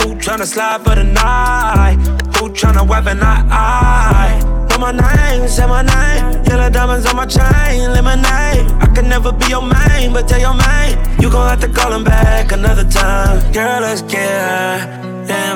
Who 0.00 0.14
tryna 0.16 0.46
slide 0.46 0.82
for 0.84 0.94
the 0.94 1.04
night? 1.04 2.27
tryna 2.58 2.86
weapon 2.88 3.20
I, 3.22 3.46
I. 3.50 4.66
But 4.68 4.80
my 4.80 4.92
name, 4.92 5.48
say 5.48 5.66
my 5.66 5.82
name. 5.82 6.44
Yellow 6.44 6.70
diamonds 6.70 7.06
on 7.06 7.16
my 7.16 7.26
chain, 7.26 7.92
lemonade. 7.92 8.66
I 8.82 8.86
can 8.94 9.08
never 9.08 9.32
be 9.32 9.46
your 9.46 9.62
main, 9.62 10.12
but 10.12 10.26
tell 10.26 10.40
your 10.40 10.54
main. 10.54 10.98
You 11.20 11.30
gon' 11.30 11.48
have 11.48 11.60
to 11.60 11.68
call 11.68 11.92
him 11.92 12.04
back 12.04 12.52
another 12.52 12.84
time. 12.84 13.52
Girl, 13.52 13.80
let's 13.80 14.02
get 14.02 14.28
high, 14.28 15.24
then. 15.24 15.48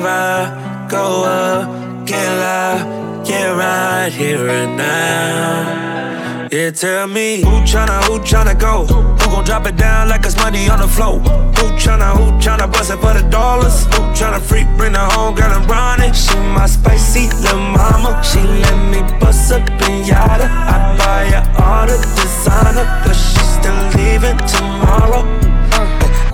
Go 0.93 1.25
up, 1.25 2.07
get 2.07 2.29
loud, 2.29 3.27
get 3.27 3.49
right 3.57 4.13
here 4.13 4.47
and 4.47 4.77
now. 4.77 6.02
Yeah, 6.53 6.71
tell 6.71 7.07
me 7.07 7.41
who 7.41 7.65
tryna, 7.65 8.05
who 8.05 8.19
tryna 8.19 8.61
go? 8.61 8.85
Who 8.85 9.31
gon' 9.31 9.43
drop 9.43 9.67
it 9.67 9.77
down 9.77 10.11
like 10.11 10.27
it's 10.27 10.37
money 10.37 10.69
on 10.69 10.81
the 10.81 10.87
floor? 10.87 11.19
Who 11.19 11.65
tryna, 11.81 12.13
who 12.15 12.31
tryna 12.45 12.71
bust 12.71 12.91
it 12.91 12.99
for 12.99 13.15
the 13.15 13.27
dollars? 13.31 13.87
Who 13.87 14.03
tryna 14.13 14.39
freak, 14.39 14.67
bring 14.77 14.93
the 14.93 14.99
home, 14.99 15.35
girl, 15.35 15.51
I'm 15.51 15.67
running. 15.67 16.13
She 16.13 16.37
my 16.53 16.67
spicy 16.67 17.31
little 17.41 17.59
mama. 17.59 18.23
She 18.23 18.39
let 18.41 18.77
me 18.93 19.01
bust 19.19 19.51
a 19.51 19.61
pinata. 19.81 20.45
I 20.45 20.95
buy 21.01 21.25
her 21.33 21.65
all 21.65 21.87
the 21.87 21.97
designer, 22.21 22.85
but 23.01 23.15
she's 23.17 23.49
still 23.57 23.81
leaving 23.97 24.37
tomorrow. 24.45 25.25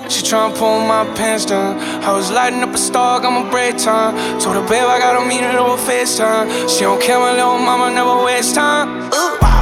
She 0.09 0.21
tryna 0.27 0.53
pull 0.57 0.81
my 0.81 1.05
pants 1.15 1.45
down. 1.45 1.79
I 2.03 2.11
was 2.11 2.29
lighting 2.29 2.61
up 2.61 2.73
a 2.73 2.77
star, 2.77 3.21
got 3.21 3.31
my 3.31 3.49
break 3.49 3.77
time. 3.77 4.17
Told 4.37 4.57
her, 4.57 4.67
babe, 4.67 4.83
I 4.83 4.99
gotta 4.99 5.25
meet 5.25 5.39
her 5.39 5.57
over 5.59 5.81
FaceTime. 5.81 6.67
She 6.67 6.81
don't 6.81 7.01
care, 7.01 7.19
my 7.19 7.31
little 7.31 7.57
mama 7.57 7.89
never 7.89 8.21
waste 8.25 8.55
time. 8.55 9.09
Ooh 9.13 9.58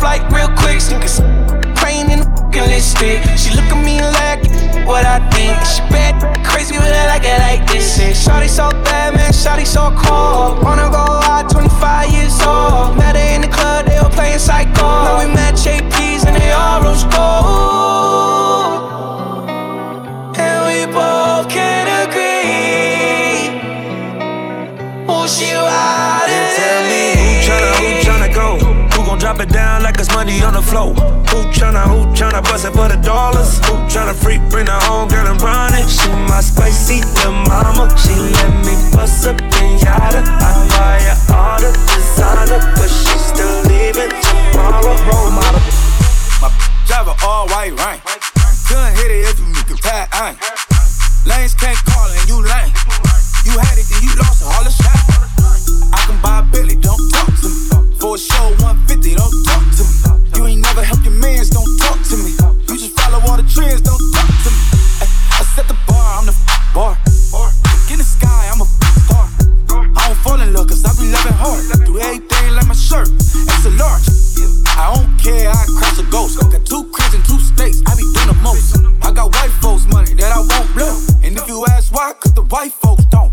flight 0.00 0.24
real 0.32 0.48
quick, 0.56 0.80
niggas 0.88 1.20
praying 1.76 2.10
in 2.10 2.20
the 2.20 2.62
listed. 2.72 3.20
She 3.38 3.54
look 3.54 3.68
at 3.68 3.84
me 3.84 4.00
like 4.00 4.40
what 4.88 5.04
I 5.04 5.20
think. 5.28 5.54
She 5.68 5.82
bad, 5.92 6.16
crazy, 6.42 6.74
but 6.76 6.88
I 6.88 7.06
like 7.12 7.24
it 7.24 7.38
like 7.38 7.68
this. 7.68 7.98
Shawty 7.98 8.48
so 8.48 8.70
bad, 8.88 9.14
man, 9.14 9.30
shawty 9.32 9.66
so 9.66 9.92
cold. 10.00 10.64
Wanna 10.64 10.88
go 10.88 11.04
out, 11.28 11.50
25 11.50 12.10
years 12.10 12.40
old. 12.40 12.96
Met 12.96 13.14
her 13.14 13.28
in 13.34 13.42
the 13.42 13.48
club, 13.48 13.84
they 13.86 14.00
were 14.00 14.08
playing 14.08 14.38
psycho. 14.38 14.88
Now 15.04 15.18
we 15.20 15.26
met 15.32 15.54
JP's 15.54 16.24
and 16.24 16.34
they 16.34 16.50
all 16.50 16.82
rose 16.82 17.04
gold. 17.04 18.80
And 20.40 20.58
we 20.68 20.86
both 20.90 21.46
can 21.52 21.84
agree. 22.08 23.52
Oh, 25.06 25.26
she 25.26 25.52
riding. 25.52 26.19
It 29.40 29.48
down 29.48 29.82
like 29.82 29.98
it's 29.98 30.12
money 30.12 30.42
on 30.42 30.52
the 30.52 30.62
floor? 30.62 30.92
Who 31.32 31.38
tryna, 31.54 31.84
who 31.88 32.04
tryna 32.12 32.42
bust 32.42 32.66
it 32.66 32.72
for 32.72 32.88
the 32.88 33.00
dollars? 33.00 33.58
Who 33.66 33.74
tryna 33.88 34.14
freak, 34.14 34.40
bring 34.50 34.66
her 34.66 34.80
home, 34.84 35.08
girl, 35.08 35.26
and 35.26 35.40
run 35.40 35.72
it? 35.74 35.88
She 35.88 36.08
my 36.28 36.40
spicy 36.40 37.00
little 37.00 37.32
mama. 37.48 37.88
She 37.96 38.12
let 38.12 38.52
me 38.66 38.74
bust 38.92 39.24
a 39.24 39.32
pinata. 39.32 40.20
I 40.24 40.50
buy 40.68 41.00
her 41.08 41.18
all 41.32 41.58
the 41.60 41.72
designer, 41.88 42.60
but 42.76 42.90
she 42.90 43.16
still 43.16 43.56
leaving 43.70 44.12
tomorrow. 44.20 44.92
Role 45.08 45.32
model. 45.32 45.62
My 46.44 46.52
drive 46.86 47.08
a 47.08 47.14
all 47.24 47.48
white 47.48 47.72
rain. 47.80 48.00
Couldn't 48.68 48.94
hit 49.00 49.10
it 49.10 49.24
if 49.30 49.38
you 49.40 49.64
can 49.64 49.78
pat 49.78 50.12
ain't. 50.20 50.38
Lanes 51.24 51.54
can't 51.54 51.78
call 51.88 52.08
and 52.12 52.28
you 52.28 52.44
lame. 52.44 52.72
You 53.48 53.56
had 53.56 53.78
it 53.78 53.88
and 53.88 54.02
you 54.04 54.12
lost 54.20 54.42
all 54.44 54.64
the 54.64 54.70
shine. 54.70 55.00
I 55.92 56.00
can 56.04 56.20
buy 56.20 56.40
a 56.40 56.42
Billy, 56.52 56.76
don't 56.76 57.00
talk 57.10 57.26
to 57.40 57.48
me. 57.48 57.79
For 58.00 58.14
a 58.14 58.18
show 58.18 58.48
150, 58.64 59.12
don't 59.12 59.28
talk 59.44 59.60
to 59.76 59.84
me. 59.84 59.92
You 60.32 60.46
ain't 60.48 60.62
never 60.64 60.82
helped 60.82 61.04
your 61.04 61.12
mans, 61.20 61.50
don't 61.50 61.68
talk 61.76 62.00
to 62.08 62.16
me. 62.16 62.32
You 62.64 62.80
just 62.80 62.96
follow 62.96 63.20
all 63.28 63.36
the 63.36 63.44
trends, 63.44 63.84
don't 63.84 64.00
talk 64.16 64.24
to 64.24 64.48
me. 64.48 64.60
Ay, 65.04 65.08
I 65.36 65.44
set 65.52 65.68
the 65.68 65.76
bar, 65.84 66.16
I'm 66.16 66.24
the 66.24 66.32
bar. 66.72 66.96
Look 66.96 67.90
in 67.92 68.00
the 68.00 68.08
sky, 68.08 68.48
I'm 68.48 68.64
a 68.64 68.68
star. 69.04 69.28
I 70.00 70.08
don't 70.08 70.16
fall 70.24 70.40
in 70.40 70.48
love 70.56 70.72
cause 70.72 70.80
I 70.80 70.96
be 70.96 71.12
loving 71.12 71.36
hard. 71.36 71.60
Do 71.84 72.00
everything 72.00 72.56
like 72.56 72.66
my 72.66 72.72
shirt, 72.72 73.12
extra 73.52 73.68
large. 73.76 74.08
I 74.80 74.96
don't 74.96 75.12
care, 75.20 75.52
I 75.52 75.60
crash 75.76 76.00
a 76.00 76.06
ghost. 76.08 76.40
Got 76.40 76.64
two 76.64 76.88
cribs 76.96 77.12
and 77.12 77.24
two 77.28 77.36
states, 77.36 77.84
I 77.84 78.00
be 78.00 78.08
doing 78.16 78.32
the 78.32 78.38
most. 78.40 78.80
I 79.04 79.12
got 79.12 79.28
white 79.28 79.52
folks' 79.60 79.84
money 79.92 80.16
that 80.16 80.32
I 80.32 80.40
won't 80.40 80.72
blow. 80.72 80.96
And 81.20 81.36
if 81.36 81.44
you 81.46 81.68
ask 81.68 81.92
why, 81.92 82.16
cause 82.16 82.32
the 82.32 82.48
white 82.48 82.72
folks 82.72 83.04
don't. 83.12 83.29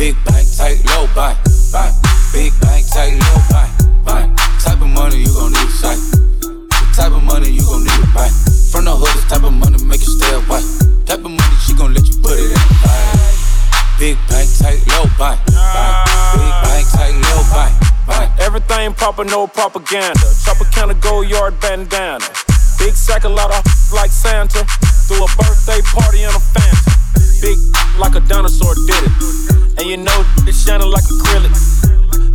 Big 0.00 0.16
bank, 0.24 0.48
tight, 0.56 0.80
low 0.86 1.06
buy, 1.14 1.36
buy. 1.70 1.92
Big 2.32 2.58
bank, 2.62 2.88
tight, 2.88 3.20
low 3.20 3.36
buy, 3.52 3.68
buy. 4.02 4.34
Type 4.56 4.80
of 4.80 4.88
money 4.88 5.18
you 5.18 5.28
gon' 5.28 5.52
need 5.52 5.60
to 5.60 5.76
sight. 5.76 6.00
The 6.40 6.88
type 6.96 7.12
of 7.12 7.22
money 7.22 7.50
you 7.50 7.60
gon' 7.60 7.84
need 7.84 8.00
to 8.00 8.08
buy. 8.16 8.32
From 8.72 8.88
the 8.88 8.96
hood, 8.96 9.12
this 9.12 9.28
type 9.28 9.44
of 9.44 9.52
money 9.52 9.76
make 9.84 10.00
you 10.00 10.16
stay 10.16 10.32
away. 10.32 10.64
Type 11.04 11.20
of 11.20 11.28
money 11.28 11.56
she 11.60 11.76
gon' 11.76 11.92
let 11.92 12.08
you 12.08 12.16
put 12.16 12.32
it 12.32 12.48
in 12.48 12.56
the. 12.56 12.80
Big 14.00 14.16
bank, 14.24 14.48
tight, 14.56 14.80
low 14.88 15.04
buy, 15.20 15.36
buy. 15.52 15.92
Big 16.32 16.54
bank, 16.64 16.84
tight, 16.96 17.12
low 17.28 17.44
buy, 17.52 17.68
buy. 18.08 18.24
Everything 18.40 18.96
proper, 18.96 19.28
no 19.28 19.48
propaganda. 19.48 20.32
Chopper 20.48 20.64
counter, 20.72 20.96
go 20.96 21.20
yard 21.20 21.60
bandana. 21.60 22.24
Big 22.80 22.96
sack, 22.96 23.24
a 23.24 23.28
lot 23.28 23.52
of 23.52 23.60
like 23.92 24.08
Santa. 24.08 24.64
Threw 25.04 25.20
a 25.20 25.28
birthday 25.36 25.84
party 25.92 26.24
in 26.24 26.32
a 26.32 26.40
Fanta. 26.56 26.99
Big 27.40 27.56
like 27.98 28.14
a 28.14 28.20
dinosaur 28.28 28.74
did 28.86 29.00
it. 29.00 29.12
And 29.80 29.88
you 29.88 29.96
know 29.96 30.24
it's 30.44 30.60
shining 30.64 30.88
like 30.88 31.04
acrylic. 31.04 31.56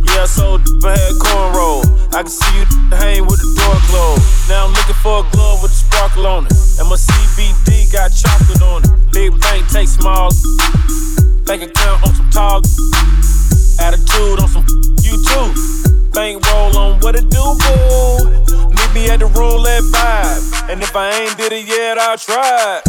Yeah, 0.02 0.22
I 0.22 0.26
sold 0.26 0.62
I 0.82 0.98
had 0.98 1.14
cornrow. 1.22 1.86
I 2.14 2.22
can 2.22 2.30
see 2.30 2.58
you 2.58 2.66
hang 2.90 3.26
with 3.26 3.38
the 3.38 3.50
door 3.54 3.78
closed. 3.86 4.26
Now 4.48 4.66
I'm 4.66 4.74
looking 4.74 4.98
for 5.02 5.22
a 5.22 5.30
glove 5.30 5.62
with 5.62 5.70
a 5.70 5.74
sparkle 5.74 6.26
on 6.26 6.46
it. 6.46 6.52
And 6.78 6.88
my 6.90 6.98
CBD 6.98 7.92
got 7.92 8.10
chocolate 8.10 8.62
on 8.62 8.82
it. 8.82 8.90
Big 9.12 9.30
bank, 9.40 9.68
take 9.68 9.86
small. 9.86 10.30
Bank 11.46 11.62
account 11.62 12.02
on 12.02 12.14
some 12.14 12.30
tall. 12.30 12.62
Attitude 13.78 14.42
on 14.42 14.48
some 14.48 14.66
you 15.06 15.22
too. 15.22 15.46
Bank 16.10 16.44
roll 16.50 16.76
on 16.76 16.98
what 16.98 17.14
it 17.14 17.30
do, 17.30 17.44
boo. 17.62 18.70
Meet 18.74 18.90
me 18.94 19.10
at 19.10 19.20
the 19.20 19.30
roulette 19.38 19.86
vibe. 19.94 20.70
And 20.70 20.82
if 20.82 20.96
I 20.96 21.10
ain't 21.12 21.36
did 21.36 21.52
it 21.52 21.66
yet, 21.66 21.96
I'll 21.96 22.18
try. 22.18 22.82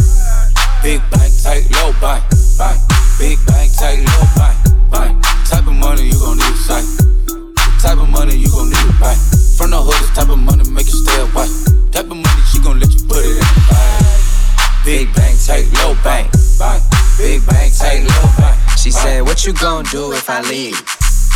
Big 0.82 1.00
bank, 1.10 1.32
take 1.42 1.68
low 1.74 1.92
buy, 2.00 2.22
buy. 2.56 2.76
Big 3.18 3.38
bank, 3.46 3.70
tight, 3.76 3.98
low 3.98 4.24
buy, 4.36 4.54
buy. 4.90 5.08
Type 5.44 5.66
of 5.66 5.74
money 5.74 6.06
you 6.06 6.18
gon' 6.18 6.38
need 6.38 6.44
to 6.44 6.56
sight. 6.56 6.86
The 7.26 7.78
type 7.82 7.98
of 7.98 8.08
money 8.08 8.36
you 8.36 8.48
gon' 8.48 8.70
need 8.70 8.86
to 8.86 8.94
buy. 9.00 9.14
From 9.58 9.70
the 9.70 9.82
hood, 9.82 9.98
this 10.00 10.14
type 10.14 10.28
of 10.28 10.38
money 10.38 10.62
make 10.70 10.86
you 10.86 10.98
stay 11.02 11.20
away. 11.20 11.48
Type 11.90 12.06
of 12.06 12.16
money 12.16 12.42
she 12.50 12.60
gon' 12.60 12.78
let 12.78 12.94
you 12.94 13.02
put 13.06 13.18
it 13.18 13.26
in 13.26 13.42
the 13.42 13.62
bag. 13.68 14.84
Big 14.84 15.12
bank, 15.14 15.36
take 15.44 15.66
low 15.82 15.94
bank, 16.04 16.30
buy. 16.58 16.80
Big 17.18 17.44
bank, 17.46 17.74
tight, 17.74 18.06
low 18.06 18.30
buy. 18.38 18.54
She 18.78 18.90
said, 18.90 19.22
What 19.22 19.44
you 19.44 19.52
gon' 19.54 19.84
do 19.90 20.12
if 20.12 20.30
I 20.30 20.40
leave? 20.42 20.78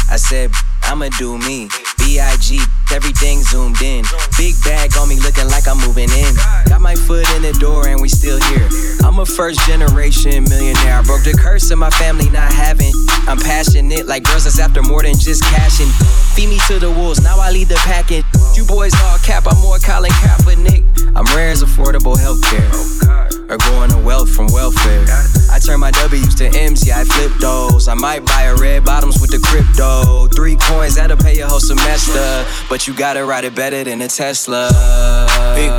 I 0.09 0.17
said, 0.17 0.53
I'ma 0.93 1.09
do 1.17 1.39
me. 1.39 1.71
B.I.G. 2.05 2.61
Everything 2.93 3.41
zoomed 3.45 3.81
in. 3.81 4.05
Big 4.37 4.55
bag 4.63 4.95
on 4.99 5.09
me 5.09 5.19
looking 5.21 5.49
like 5.49 5.67
I'm 5.67 5.79
moving 5.79 6.11
in. 6.11 6.35
Got 6.69 6.83
my 6.83 6.95
foot 6.95 7.25
in 7.35 7.41
the 7.41 7.55
door 7.55 7.89
and 7.89 7.99
we 7.99 8.11
still 8.11 8.39
here. 8.53 8.69
I'm 9.03 9.19
a 9.19 9.25
first 9.25 9.67
generation 9.67 10.45
millionaire. 10.45 10.99
I 10.99 11.03
broke 11.03 11.25
the 11.25 11.33
curse 11.33 11.71
of 11.71 11.79
my 11.79 11.89
family 11.89 12.29
not 12.29 12.53
having. 12.53 12.93
I'm 13.27 13.39
passionate 13.39 14.07
like 14.07 14.25
girls 14.25 14.45
that's 14.45 14.59
after 14.59 14.83
more 14.83 15.03
than 15.03 15.15
just 15.15 15.43
cashing. 15.45 15.89
Feed 16.37 16.51
me 16.51 16.59
to 16.69 16.79
the 16.79 16.91
wolves, 16.91 17.23
now 17.23 17.41
I 17.41 17.51
lead 17.51 17.69
the 17.69 17.81
packing. 17.89 18.23
You 18.55 18.67
boys 18.67 18.93
all 19.05 19.17
cap, 19.19 19.45
I'm 19.47 19.59
more 19.63 19.79
Colin 19.79 20.11
Kaepernick. 20.11 20.85
I'm 21.17 21.25
rare 21.37 21.51
as 21.51 21.63
affordable 21.63 22.17
healthcare. 22.17 22.69
Or 23.49 23.59
going 23.59 23.91
to 23.91 23.99
wealth 23.99 24.35
from 24.35 24.47
welfare. 24.49 25.05
I 25.51 25.59
turn 25.59 25.81
my 25.81 25.91
W's 25.91 26.35
to 26.37 26.49
M's, 26.49 26.87
yeah, 26.87 27.01
I 27.01 27.05
flip 27.05 27.33
those. 27.39 27.87
I 27.87 27.95
might 27.95 28.25
buy 28.25 28.45
a 28.45 28.57
red 28.57 28.85
bottoms 28.85 29.21
with 29.21 29.31
the 29.31 29.39
crypto. 29.39 30.27
Three 30.29 30.57
coins, 30.57 30.82
that'll 30.91 31.17
pay 31.17 31.37
your 31.37 31.49
whole 31.49 31.61
semester. 31.61 32.45
But 32.69 32.87
you 32.87 32.95
gotta 32.95 33.25
ride 33.25 33.45
it 33.45 33.55
better 33.55 33.85
than 33.85 34.03
a 34.03 34.09
Tesla. 34.09 34.69
Big 35.55 35.71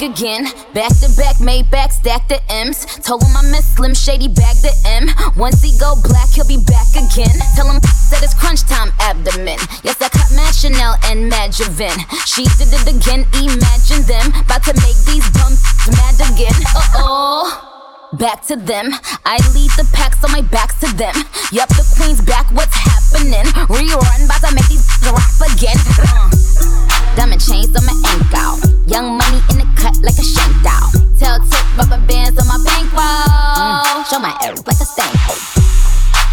Back 0.00 0.16
again, 0.16 0.44
back 0.72 0.96
to 1.04 1.12
back, 1.14 1.40
made 1.40 1.70
back, 1.70 1.92
stack 1.92 2.26
the 2.26 2.40
M's. 2.48 2.86
Told 3.04 3.22
him 3.22 3.36
I 3.36 3.42
miss 3.52 3.68
Slim 3.76 3.92
Shady, 3.92 4.28
bag 4.28 4.56
the 4.64 4.72
M. 4.88 5.12
Once 5.36 5.60
he 5.60 5.76
go 5.76 5.92
black, 6.00 6.32
he'll 6.32 6.48
be 6.48 6.56
back 6.56 6.88
again. 6.96 7.36
Tell 7.52 7.68
him 7.68 7.76
that 8.08 8.24
it's 8.24 8.32
crunch 8.32 8.64
time 8.64 8.96
abdomen. 8.96 9.60
Yes, 9.84 10.00
I 10.00 10.08
cut 10.08 10.32
Mad 10.32 10.56
Chanel 10.56 10.96
and 11.04 11.28
Mad 11.28 11.52
Javin. 11.52 11.92
She 12.24 12.48
did 12.56 12.72
it 12.72 12.88
again, 12.88 13.28
imagine 13.36 14.00
them. 14.08 14.32
About 14.40 14.64
to 14.64 14.74
make 14.80 14.96
these 15.04 15.28
bums 15.36 15.60
mad 15.92 16.16
again. 16.32 16.56
Uh 16.72 17.04
oh. 17.04 18.08
Back 18.16 18.40
to 18.46 18.56
them. 18.56 18.96
I 19.28 19.36
lead 19.52 19.68
the 19.76 19.84
pack, 19.92 20.16
so 20.16 20.32
my 20.32 20.40
back's 20.40 20.80
to 20.80 20.88
them. 20.96 21.12
Yup, 21.52 21.68
the 21.76 21.84
queen's 22.00 22.24
back, 22.24 22.48
what's 22.56 22.72
happening? 22.72 23.44
Rerun, 23.68 24.24
about 24.24 24.48
to 24.48 24.54
make 24.56 24.64
these 24.72 24.88
rap 25.04 25.44
again. 25.44 25.76
Uh. 26.08 26.79
Diamond 27.16 27.40
chains 27.40 27.74
on 27.76 27.84
my 27.86 27.96
ankle. 28.06 28.58
Young 28.86 29.18
money 29.18 29.40
in 29.50 29.58
the 29.58 29.68
cut 29.76 29.96
like 30.02 30.18
a 30.18 30.24
shank 30.24 30.54
doll. 30.62 30.90
Tell 31.18 31.38
tip 31.40 31.66
rubber 31.76 32.00
bands 32.06 32.38
on 32.38 32.46
my 32.46 32.58
bankroll. 32.64 33.26
Mm. 33.58 34.06
Show 34.08 34.18
my 34.18 34.34
ass 34.42 34.62
like 34.66 34.80
a 34.80 34.86
stank 34.86 35.14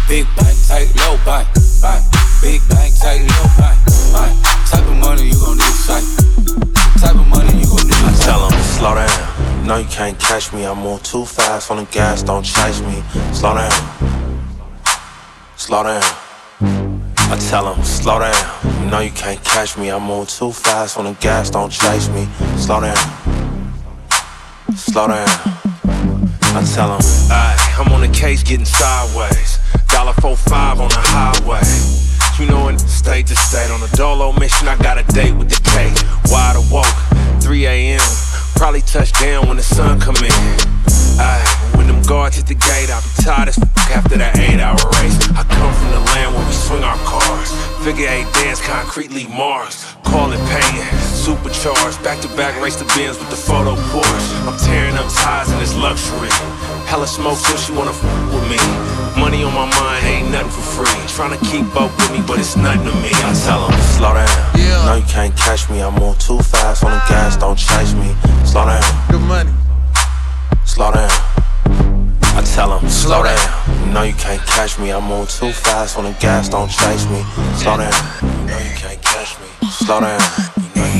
Big 0.08 0.26
bank, 0.36 0.56
tight, 0.66 0.88
low 0.96 1.18
buy, 1.24 1.44
buy. 1.82 2.00
Big 2.40 2.60
bank, 2.70 2.94
tight, 2.96 3.20
low 3.20 3.46
buy, 3.58 3.76
buy. 4.12 4.30
Type 4.70 4.86
of 4.86 4.96
money 4.96 5.28
you 5.28 5.38
gon' 5.38 5.58
need 5.58 5.64
to 5.64 5.84
sight. 5.86 6.04
Type 6.98 7.14
of 7.14 7.26
money 7.28 7.58
you 7.60 7.66
gon' 7.66 7.86
need 7.86 7.92
to 7.92 8.06
I 8.06 8.14
tell 8.24 8.44
'em 8.44 8.62
slow 8.62 8.94
down. 8.94 9.66
No, 9.66 9.76
you 9.76 9.88
can't 9.88 10.18
catch 10.18 10.52
me. 10.52 10.64
I 10.64 10.72
move 10.72 11.02
too 11.02 11.26
fast 11.26 11.70
on 11.70 11.76
the 11.76 11.84
gas. 11.84 12.22
Don't 12.22 12.42
chase 12.42 12.80
me. 12.80 13.02
Slow 13.32 13.54
down. 13.54 13.72
Slow 15.56 15.82
down. 15.82 16.97
I 17.30 17.36
tell 17.50 17.68
'em 17.68 17.84
slow 17.84 18.20
down. 18.20 18.34
You 18.80 18.90
know 18.90 19.00
you 19.00 19.10
can't 19.10 19.42
catch 19.44 19.76
me. 19.76 19.90
I'm 19.90 20.02
move 20.04 20.30
too 20.30 20.50
fast 20.50 20.96
on 20.96 21.04
the 21.04 21.12
gas. 21.20 21.50
Don't 21.50 21.70
chase 21.70 22.08
me. 22.08 22.26
Slow 22.56 22.80
down. 22.80 22.96
Slow 24.74 25.08
down. 25.08 25.28
I 26.56 26.64
tell 26.74 26.88
Aight, 26.88 27.78
I'm 27.78 27.92
on 27.92 28.00
the 28.00 28.08
case 28.08 28.42
getting 28.42 28.64
sideways. 28.64 29.58
Dollar 29.88 30.14
four 30.22 30.36
five 30.36 30.80
on 30.80 30.88
the 30.88 31.02
highway. 31.14 31.60
You 32.38 32.46
know, 32.50 32.68
in 32.68 32.78
state 32.78 33.26
to 33.26 33.36
state 33.36 33.70
on 33.70 33.82
a 33.82 33.88
dolo 33.94 34.32
mission, 34.32 34.66
I 34.66 34.76
got 34.76 34.96
a 34.96 35.02
date 35.12 35.34
with 35.36 35.50
the 35.50 35.60
cake. 35.70 35.96
Wide 36.32 36.56
awoke, 36.56 37.42
3 37.42 37.66
a.m. 37.66 38.00
Probably 38.56 38.80
touch 38.80 39.12
down 39.20 39.48
when 39.48 39.58
the 39.58 39.62
sun 39.62 40.00
come 40.00 40.16
in. 40.16 40.32
Aye, 41.20 41.72
when 41.76 41.86
them 41.88 42.00
guards 42.02 42.36
hit 42.36 42.46
the 42.46 42.54
gate, 42.54 42.90
I'll 42.90 43.02
be 43.02 43.22
tired 43.22 43.48
as 43.48 43.58
Figure 47.98 48.14
eight 48.14 48.32
dance, 48.32 48.60
concretely 48.62 49.26
Mars. 49.26 49.84
Call 50.04 50.30
it 50.30 50.38
pain, 50.46 50.86
supercharged. 51.02 52.00
Back 52.04 52.20
to 52.20 52.28
back 52.36 52.54
race 52.62 52.76
the 52.76 52.84
bins 52.94 53.18
with 53.18 53.28
the 53.28 53.34
photo 53.34 53.74
Porsche. 53.90 54.46
I'm 54.46 54.56
tearing 54.56 54.94
up 54.94 55.10
ties 55.12 55.50
in 55.50 55.58
this 55.58 55.74
luxury. 55.74 56.30
Hella 56.86 57.08
smoke, 57.08 57.38
so 57.38 57.56
she 57.56 57.72
wanna 57.72 57.90
f 57.90 58.00
with 58.32 58.46
me. 58.46 58.56
Money 59.20 59.42
on 59.42 59.52
my 59.52 59.66
mind, 59.80 60.06
ain't 60.06 60.30
nothing 60.30 60.48
for 60.48 60.62
free. 60.78 61.00
Tryna 61.10 61.42
keep 61.50 61.66
up 61.74 61.90
with 61.98 62.12
me, 62.12 62.22
but 62.24 62.38
it's 62.38 62.56
nothing 62.56 62.86
to 62.86 62.94
me. 63.02 63.10
I 63.10 63.34
tell 63.44 63.66
'em, 63.66 63.74
slow 63.98 64.14
down. 64.14 64.30
Yeah. 64.54 64.84
No, 64.86 64.94
you 64.94 65.06
can't 65.08 65.34
catch 65.36 65.68
me. 65.68 65.82
I 65.82 65.90
move 65.90 66.20
too 66.20 66.38
fast 66.38 66.84
on 66.84 66.92
the 66.92 67.02
gas, 67.08 67.36
don't 67.36 67.58
chase 67.58 67.94
me. 67.94 68.14
Slow 68.44 68.64
down. 68.64 68.84
Good 69.10 69.22
money. 69.22 69.50
Slow 70.64 70.92
down. 70.92 71.10
I 72.38 72.42
tell 72.54 72.72
'em, 72.78 72.88
slow 72.88 73.24
down. 73.24 73.67
No, 73.92 74.02
you 74.02 74.14
can't 74.14 74.40
catch 74.46 74.78
me. 74.78 74.92
I 74.92 75.00
move 75.00 75.30
too 75.30 75.52
fast 75.52 75.96
on 75.98 76.04
the 76.04 76.12
gas, 76.20 76.48
don't 76.48 76.70
chase 76.70 77.08
me. 77.08 77.22
Slow 77.56 77.78
down. 77.78 77.92
you 78.22 78.46
know 78.46 78.58
you 78.58 78.74
can't 78.76 79.02
catch 79.02 79.38
me. 79.40 79.46
Slow 79.68 80.00
down. 80.00 80.20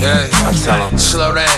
Yeah, 0.00 0.28
I 0.32 0.52
tell 0.64 0.98
slow 0.98 1.34
down. 1.34 1.48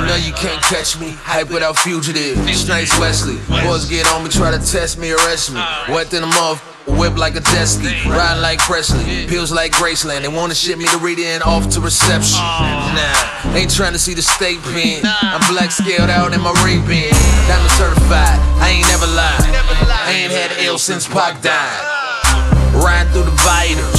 You 0.00 0.08
know 0.08 0.16
you 0.16 0.32
can't 0.32 0.62
catch 0.62 0.98
me. 0.98 1.10
Hype 1.10 1.50
without 1.50 1.78
fugitive. 1.78 2.38
Snipes 2.54 2.98
Wesley. 2.98 3.38
Boys 3.62 3.84
get 3.88 4.06
on 4.12 4.24
me, 4.24 4.30
try 4.30 4.50
to 4.50 4.58
test 4.58 4.98
me, 4.98 5.12
arrest 5.12 5.52
me. 5.52 5.60
Wet 5.88 6.12
in 6.14 6.22
the 6.22 6.26
mouth. 6.26 6.69
Whip 7.00 7.16
like 7.16 7.32
a 7.32 7.40
jet 7.40 7.64
ski, 7.64 7.96
riding 8.04 8.42
like 8.44 8.60
Presley, 8.60 9.24
pills 9.24 9.50
like 9.50 9.72
Graceland. 9.72 10.20
They 10.20 10.28
wanna 10.28 10.54
ship 10.54 10.76
me 10.76 10.84
to 10.92 10.98
read 10.98 11.18
in 11.18 11.40
off 11.40 11.64
to 11.72 11.80
reception. 11.80 12.36
Nah, 12.36 13.56
ain't 13.56 13.72
trying 13.72 13.96
to 13.96 13.98
see 13.98 14.12
the 14.12 14.20
state 14.20 14.60
pen. 14.68 15.00
I'm 15.24 15.40
black 15.48 15.72
scaled 15.72 16.12
out 16.12 16.36
in 16.36 16.44
my 16.44 16.52
ring 16.60 16.84
bin. 16.84 17.08
Diamond 17.48 17.72
certified, 17.80 18.36
I 18.60 18.76
ain't 18.76 18.88
never 18.92 19.08
lied. 19.16 19.48
I 19.88 20.12
ain't 20.12 20.32
had 20.32 20.52
ill 20.60 20.76
since 20.76 21.08
Pac 21.08 21.40
died. 21.40 21.80
Riding 22.76 23.10
through 23.16 23.32
the 23.32 23.36
vitals. 23.48 23.96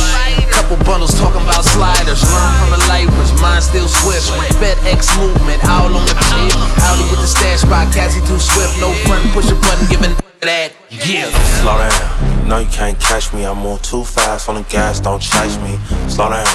Couple 0.54 0.78
bundles 0.86 1.18
talking 1.18 1.42
about 1.42 1.66
sliders. 1.66 2.22
Learn 2.22 2.54
from 2.62 2.70
the 2.78 2.86
lifers, 2.86 3.34
mine 3.42 3.66
still 3.66 3.90
swift. 3.90 4.30
FedEx 4.62 5.10
movement, 5.18 5.58
all 5.66 5.90
on 5.90 6.06
the 6.06 6.14
tip. 6.14 6.54
Audi 6.86 7.02
with 7.10 7.18
the 7.18 7.26
stash 7.26 7.66
by 7.66 7.90
Cassie 7.98 8.22
too 8.30 8.38
swift. 8.38 8.78
No 8.78 8.94
front, 9.10 9.26
push 9.34 9.50
a 9.50 9.58
button, 9.66 9.90
giving 9.90 10.14
that 10.46 10.70
gift. 10.94 11.34
Slow 11.66 11.82
down. 11.82 12.31
No, 12.52 12.58
you 12.58 12.68
can't 12.68 13.00
catch 13.00 13.32
me. 13.32 13.46
I 13.46 13.54
move 13.54 13.82
too 13.82 14.04
fast 14.04 14.50
on 14.50 14.56
the 14.56 14.64
gas, 14.64 15.00
don't 15.00 15.22
chase 15.22 15.58
me. 15.60 15.80
Slow 16.10 16.30
down. 16.32 16.46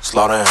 Slow 0.00 0.28
down. 0.28 0.46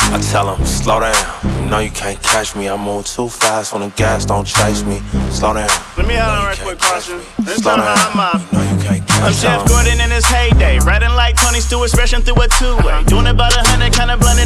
I 0.00 0.18
tell 0.32 0.48
'em, 0.48 0.64
slow 0.64 1.00
down. 1.00 1.68
No, 1.68 1.80
you 1.80 1.90
can't 1.90 2.22
catch 2.22 2.56
me. 2.56 2.70
I 2.70 2.76
move 2.78 3.04
too 3.04 3.28
fast 3.28 3.74
on 3.74 3.82
the 3.82 3.88
gas, 3.88 4.24
don't 4.24 4.46
chase 4.46 4.82
me. 4.82 5.02
Slow 5.30 5.52
down. 5.52 5.68
Let 5.98 6.06
me 6.06 6.16
on 6.16 6.44
right 6.46 6.58
quick. 6.58 6.80
Let's 6.80 7.60
Slow 7.60 7.76
down. 7.76 8.46
No, 8.50 8.62
you 8.62 8.82
can't 8.82 9.04
I'm 9.24 9.32
Jeff. 9.34 9.68
Gordon 9.68 10.00
in 10.00 10.10
his 10.10 10.24
heyday, 10.24 10.78
riding 10.78 11.14
like 11.14 11.36
Tony 11.36 11.60
Stewart, 11.60 11.90
smashing 11.90 12.22
through 12.22 12.40
a 12.40 12.48
two-way. 12.48 13.04
Doing 13.04 13.26
about 13.26 13.56
a 13.56 13.62
hundred, 13.68 13.92
kinda 13.92 14.16
blending 14.16 14.43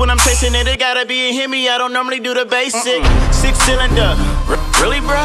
when 0.00 0.08
I'm 0.08 0.16
chasing 0.16 0.54
it. 0.54 0.66
It 0.66 0.80
gotta 0.80 1.04
be 1.04 1.28
a 1.28 1.32
Hemi, 1.34 1.68
I 1.68 1.76
don't 1.76 1.92
normally 1.92 2.20
do 2.20 2.32
the 2.32 2.46
basic. 2.46 3.04
Six 3.30 3.60
cylinder, 3.68 4.16
really, 4.80 5.00
bro? 5.04 5.20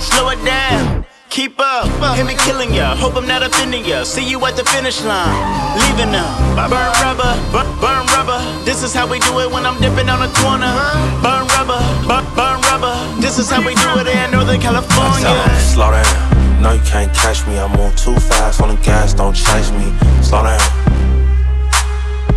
Slow 0.00 0.30
it 0.30 0.40
down. 0.42 1.04
Keep 1.28 1.60
up, 1.60 1.84
hit 2.16 2.24
me 2.24 2.34
killing 2.46 2.72
ya. 2.72 2.96
Hope 2.96 3.16
I'm 3.16 3.26
not 3.26 3.42
offending 3.42 3.84
ya. 3.84 4.04
See 4.04 4.24
you 4.24 4.38
at 4.46 4.56
the 4.56 4.64
finish 4.64 5.02
line, 5.02 5.36
leaving 5.76 6.12
them. 6.12 6.24
Burn 6.56 6.90
rubber, 7.04 7.36
burn, 7.52 7.68
burn 7.84 8.06
rubber. 8.16 8.40
This 8.64 8.82
is 8.82 8.94
how 8.94 9.06
we 9.06 9.18
do 9.18 9.40
it 9.40 9.50
when 9.50 9.66
I'm 9.66 9.78
dipping 9.82 10.08
on 10.08 10.22
a 10.22 10.30
corner. 10.40 10.72
Burn 11.20 11.44
rubber, 11.52 11.80
burn, 12.08 12.24
burn 12.34 12.60
rubber. 12.72 12.96
This 13.20 13.38
is 13.38 13.50
how 13.50 13.60
we 13.60 13.74
do 13.74 13.90
it 14.00 14.06
in 14.06 14.30
Northern 14.30 14.60
California. 14.60 15.36
slow 15.60 15.90
down. 15.90 16.62
No, 16.62 16.72
you 16.72 16.82
can't 16.82 17.12
catch 17.12 17.46
me. 17.46 17.58
I'm 17.58 17.72
move 17.76 17.94
too 17.96 18.16
fast 18.16 18.62
on 18.62 18.68
the 18.74 18.80
gas, 18.80 19.12
don't 19.12 19.34
chase 19.34 19.70
me. 19.72 19.92
Slow 20.22 20.44
down. 20.44 20.60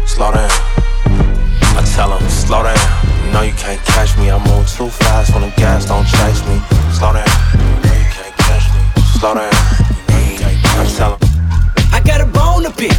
Slow 0.06 0.34
down. 0.34 0.77
I 1.78 1.84
tell 1.96 2.12
'em, 2.12 2.28
slow 2.30 2.64
down. 2.64 2.78
No, 3.32 3.42
you 3.42 3.54
can't 3.54 3.84
catch 3.86 4.18
me. 4.18 4.32
I 4.32 4.38
move 4.50 4.68
too 4.78 4.90
fast 4.90 5.36
on 5.36 5.42
the 5.42 5.52
gas, 5.58 5.86
don't 5.86 6.08
chase 6.08 6.42
me. 6.48 6.60
Slow 6.98 7.14
down. 7.14 7.30
No, 7.84 7.92
you 8.02 8.10
can't 8.18 8.36
catch 8.46 8.66
me. 8.74 8.82
Slow 9.20 9.36
down. 9.36 9.54
I 10.80 10.86
tell 10.98 11.14
'em. 11.14 11.20
I 11.94 12.00
got 12.00 12.20
a 12.22 12.26
bone 12.26 12.64
to 12.64 12.72
pick. 12.72 12.98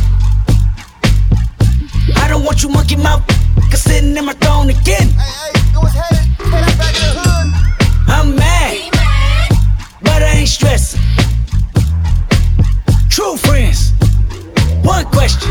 I 2.23 2.29
don't 2.29 2.45
want 2.45 2.63
you 2.63 2.69
monkey 2.69 2.97
mouth 2.97 3.23
cause 3.71 3.83
sitting 3.83 4.17
in 4.17 4.25
my 4.25 4.35
throne 4.35 4.71
again. 4.71 5.09
I'm 8.07 8.35
mad, 8.37 8.77
but 10.03 10.23
I 10.23 10.31
ain't 10.39 10.49
stressing. 10.49 11.01
True 13.11 13.37
friends. 13.37 13.93
One 14.83 15.05
question. 15.07 15.51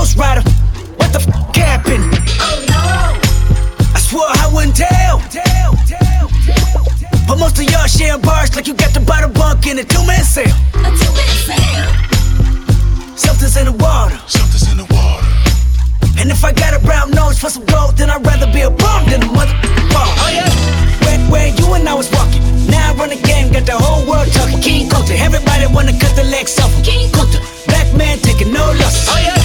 ghost 0.00 0.16
rider. 0.16 0.40
What 0.96 1.12
the 1.12 1.20
f 1.20 1.28
happened? 1.56 2.08
Oh 2.40 2.56
no! 2.72 2.88
I 3.92 4.00
swore 4.00 4.32
I 4.42 4.48
wouldn't 4.52 4.76
tell. 4.76 5.20
Tell, 5.28 5.76
tell, 5.84 6.24
tell, 6.48 6.84
tell. 7.00 7.16
But 7.28 7.36
most 7.36 7.60
of 7.60 7.64
y'all 7.68 7.86
sharing 7.86 8.22
bars 8.22 8.56
like 8.56 8.66
you 8.66 8.72
got 8.72 8.92
to 8.96 9.00
buy 9.00 9.20
the 9.20 9.28
bunk 9.28 9.66
in 9.66 9.78
a 9.78 9.84
two-man 9.84 10.24
sale. 10.24 10.56
A 10.88 10.90
two-man 11.00 11.34
sale. 11.48 11.92
Something's 13.24 13.56
in 13.60 13.66
the 13.68 13.76
water. 13.76 14.16
Something's 14.26 14.72
in 14.72 14.78
the 14.80 14.88
water. 14.88 15.28
And 16.16 16.30
if 16.32 16.44
I 16.48 16.52
got 16.52 16.72
a 16.72 16.80
brown 16.80 17.10
nose 17.10 17.38
for 17.38 17.50
some 17.50 17.66
gold, 17.66 17.98
then 17.98 18.08
I'd 18.08 18.24
rather 18.24 18.48
be 18.56 18.62
a 18.62 18.70
bum 18.70 19.04
than 19.10 19.20
a 19.20 19.30
mother 19.36 19.56
bum. 19.92 20.08
Oh 20.24 20.30
yeah. 20.32 20.48
Where, 21.04 21.20
where 21.32 21.48
you 21.60 21.66
and 21.76 21.86
I 21.86 21.92
was 21.92 22.08
walking. 22.16 22.40
Now 22.72 22.92
I 22.92 22.96
run 22.96 23.10
the 23.10 23.20
game, 23.20 23.52
got 23.52 23.66
the 23.66 23.76
whole 23.76 24.08
world 24.08 24.32
talking. 24.32 24.60
King 24.64 24.88
Kunta, 24.88 25.12
everybody 25.20 25.66
wanna 25.76 25.92
cut 26.00 26.16
the 26.16 26.24
legs 26.24 26.58
off 26.58 26.72
him. 26.72 26.84
King 26.88 27.12
Kunta, 27.12 27.38
black 27.68 27.88
man 27.92 28.16
taking 28.20 28.50
no 28.50 28.64
losses. 28.80 29.08
Oh 29.12 29.20
yeah. 29.20 29.40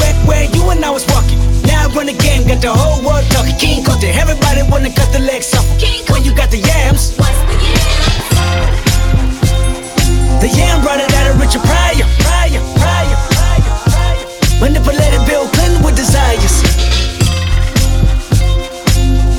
Where, 0.00 0.14
where 0.28 0.44
you 0.54 0.70
and 0.70 0.84
I 0.84 0.90
was 0.90 1.06
walking. 1.12 1.38
Now 1.66 1.84
I 1.84 1.92
run 1.94 2.06
the 2.06 2.16
game, 2.16 2.46
got 2.46 2.60
the 2.60 2.72
whole 2.72 3.02
world 3.04 3.24
talking. 3.30 3.56
King 3.56 3.84
Kunta, 3.84 4.08
everybody 4.12 4.62
wanna 4.70 4.90
cut 4.92 5.12
the 5.12 5.20
legs 5.20 5.54
off. 5.54 5.66
When 6.10 6.24
you 6.24 6.34
got 6.34 6.50
the 6.50 6.58
yams. 6.58 7.16
What's 7.16 7.40
the 7.50 7.56
yams? 7.60 8.06
The 10.40 10.48
yam 10.52 10.82
brought 10.82 11.00
it 11.00 11.12
out 11.14 11.30
of 11.32 11.40
Richard 11.40 11.64
Pryor. 11.64 12.06
Pryor, 12.22 12.62
Pryor, 12.78 13.18
Pryor, 13.34 13.66
Pryor. 13.88 14.60
Manipulated 14.60 15.24
Bill 15.26 15.48
Clinton 15.48 15.82
with 15.82 15.96
desires. 15.96 16.62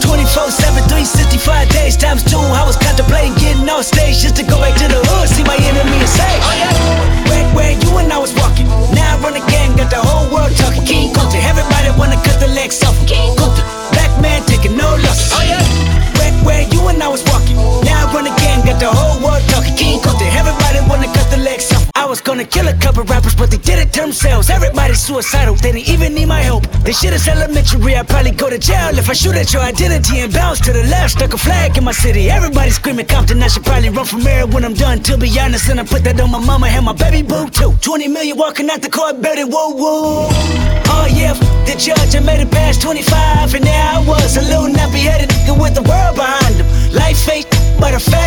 24 0.01 0.51
7, 0.51 0.83
365 0.89 1.69
days 1.69 1.95
times 1.95 2.23
two. 2.23 2.39
I 2.39 2.63
was 2.65 2.75
contemplating 2.75 3.35
getting 3.35 3.69
off 3.69 3.85
stage 3.85 4.19
just 4.19 4.35
to 4.37 4.43
go 4.43 4.59
back 4.59 4.75
to 4.79 4.87
the 4.87 4.99
hood, 4.99 5.29
see 5.29 5.43
my 5.43 5.55
enemy 5.55 5.97
and 5.99 6.09
say, 6.09 6.33
Oh 6.43 6.53
yeah. 6.57 6.71
Where, 7.29 7.45
where 7.55 7.73
you 7.77 7.91
and 7.99 8.11
I 8.11 8.17
was 8.17 8.33
walking. 8.35 8.67
Now 8.95 9.15
I 9.15 9.21
run 9.21 9.33
the 9.37 9.45
game, 9.47 9.66
got 9.77 9.89
the 9.91 10.01
whole 10.01 10.27
world 10.33 10.55
talking. 10.57 10.83
King 10.83 11.13
Kunta, 11.13 11.37
everybody 11.43 11.89
wanna 11.97 12.19
cut 12.25 12.39
the 12.39 12.47
legs 12.47 12.83
off. 12.83 12.97
him. 12.97 13.05
King 13.05 13.35
Kunta, 13.37 13.61
black 13.93 14.11
man 14.21 14.43
taking 14.45 14.75
no 14.75 14.89
losses. 14.97 15.31
Oh 15.33 15.43
yeah. 15.43 15.66
Gonna 22.27 22.43
kill 22.43 22.67
a 22.67 22.73
couple 22.73 23.03
rappers, 23.05 23.35
but 23.35 23.49
they 23.49 23.57
did 23.57 23.79
it 23.79 23.93
to 23.93 24.01
themselves. 24.01 24.49
Everybody's 24.49 24.99
suicidal, 24.99 25.55
they 25.55 25.71
didn't 25.71 25.87
even 25.87 26.13
need 26.13 26.27
my 26.27 26.41
help. 26.41 26.67
They 26.83 26.91
shit 26.91 27.13
is 27.13 27.25
elementary, 27.25 27.95
I'd 27.95 28.09
probably 28.09 28.31
go 28.31 28.49
to 28.49 28.59
jail 28.59 28.99
if 28.99 29.09
I 29.09 29.13
shoot 29.13 29.35
at 29.35 29.53
your 29.53 29.61
identity 29.61 30.19
and 30.19 30.33
bounce 30.33 30.59
to 30.67 30.73
the 30.73 30.83
left. 30.91 31.11
Stuck 31.11 31.33
a 31.33 31.37
flag 31.37 31.77
in 31.77 31.85
my 31.85 31.93
city, 31.93 32.29
everybody 32.29 32.71
screaming 32.71 33.05
Compton. 33.05 33.41
I 33.41 33.47
should 33.47 33.63
probably 33.63 33.89
run 33.89 34.05
from 34.05 34.21
here 34.21 34.45
when 34.45 34.65
I'm 34.65 34.73
done. 34.73 34.99
To 35.03 35.17
be 35.17 35.31
honest, 35.39 35.69
and 35.69 35.79
I 35.79 35.85
put 35.85 36.03
that 36.03 36.19
on 36.19 36.29
my 36.29 36.43
mama 36.43 36.67
and 36.67 36.83
my 36.83 36.91
baby 36.91 37.21
boo 37.21 37.47
too. 37.49 37.71
20 37.79 38.09
million 38.09 38.37
walking 38.37 38.69
out 38.69 38.81
the 38.81 38.89
court, 38.89 39.21
building 39.21 39.49
woo 39.49 39.75
woo. 39.79 40.27
Oh 40.91 41.07
yeah, 41.09 41.33
the 41.63 41.75
judge, 41.79 42.13
I 42.13 42.19
made 42.19 42.41
it 42.41 42.51
past 42.51 42.81
25, 42.81 43.55
and 43.55 43.63
there 43.63 43.87
I 43.95 44.03
was, 44.05 44.35
a 44.35 44.41
little 44.41 44.67
nappy 44.67 44.99
headed 44.99 45.29
nigga 45.29 45.55
with 45.55 45.75
the 45.75 45.83
world 45.83 46.17
behind 46.17 46.55
him. 46.55 46.67
Life 46.93 47.29
ain't 47.29 47.47
but 47.79 47.93
a 47.93 47.99
fat, 47.99 48.26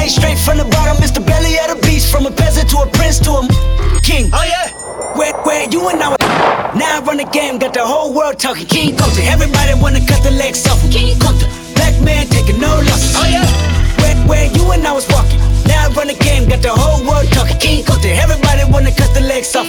the 0.00 0.06
plate, 0.06 0.10
straight 0.10 0.38
from 0.38 0.58
the 0.58 0.64
bottom. 0.64 0.96
Mr. 1.02 1.24
Belly 1.24 1.58
of 1.58 1.76
the 1.76 1.86
beast, 1.86 2.12
from 2.12 2.26
a 2.26 2.30
peasant 2.30 2.68
to 2.70 2.78
a 2.78 2.86
prince 2.92 3.18
to 3.20 3.30
a 3.30 4.00
king. 4.02 4.30
Oh 4.32 4.44
yeah. 4.44 4.70
Where, 5.16 5.34
where 5.42 5.68
you 5.68 5.88
and 5.88 6.00
I 6.02 6.16
Now 6.74 6.98
I 6.98 7.02
run 7.04 7.18
the 7.18 7.24
game, 7.24 7.58
got 7.58 7.74
the 7.74 7.84
whole 7.84 8.14
world 8.14 8.38
talking. 8.38 8.66
King 8.66 8.96
Kunta, 8.96 9.20
everybody 9.26 9.74
wanna 9.80 10.00
cut 10.06 10.22
the 10.22 10.30
legs 10.30 10.66
off. 10.66 10.80
King 10.90 11.16
Kunta, 11.18 11.46
black 11.74 12.00
man 12.02 12.26
taking 12.28 12.60
no 12.60 12.70
losses. 12.88 13.14
Oh 13.16 13.26
yeah. 13.26 13.46
Where, 14.00 14.16
where 14.28 14.46
you 14.46 14.70
and 14.72 14.86
I 14.86 14.92
was 14.92 15.06
walking. 15.08 15.38
Now 15.66 15.88
I 15.88 15.92
run 15.92 16.08
the 16.08 16.14
game, 16.14 16.48
got 16.48 16.62
the 16.62 16.72
whole 16.72 17.04
world 17.06 17.28
talking. 17.32 17.58
King 17.58 17.84
Kunta, 17.84 18.08
everybody 18.16 18.64
wanna 18.70 18.94
cut 18.94 19.12
the 19.14 19.20
legs 19.20 19.54
off. 19.56 19.68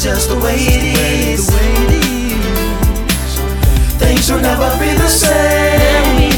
That's 0.00 0.16
just 0.16 0.28
the 0.30 0.40
way 0.40 0.56
it 0.56 0.96
is. 1.28 1.50
Things 4.00 4.32
will 4.32 4.40
never 4.40 4.72
be 4.80 4.96
the 4.96 5.06
same. 5.06 6.30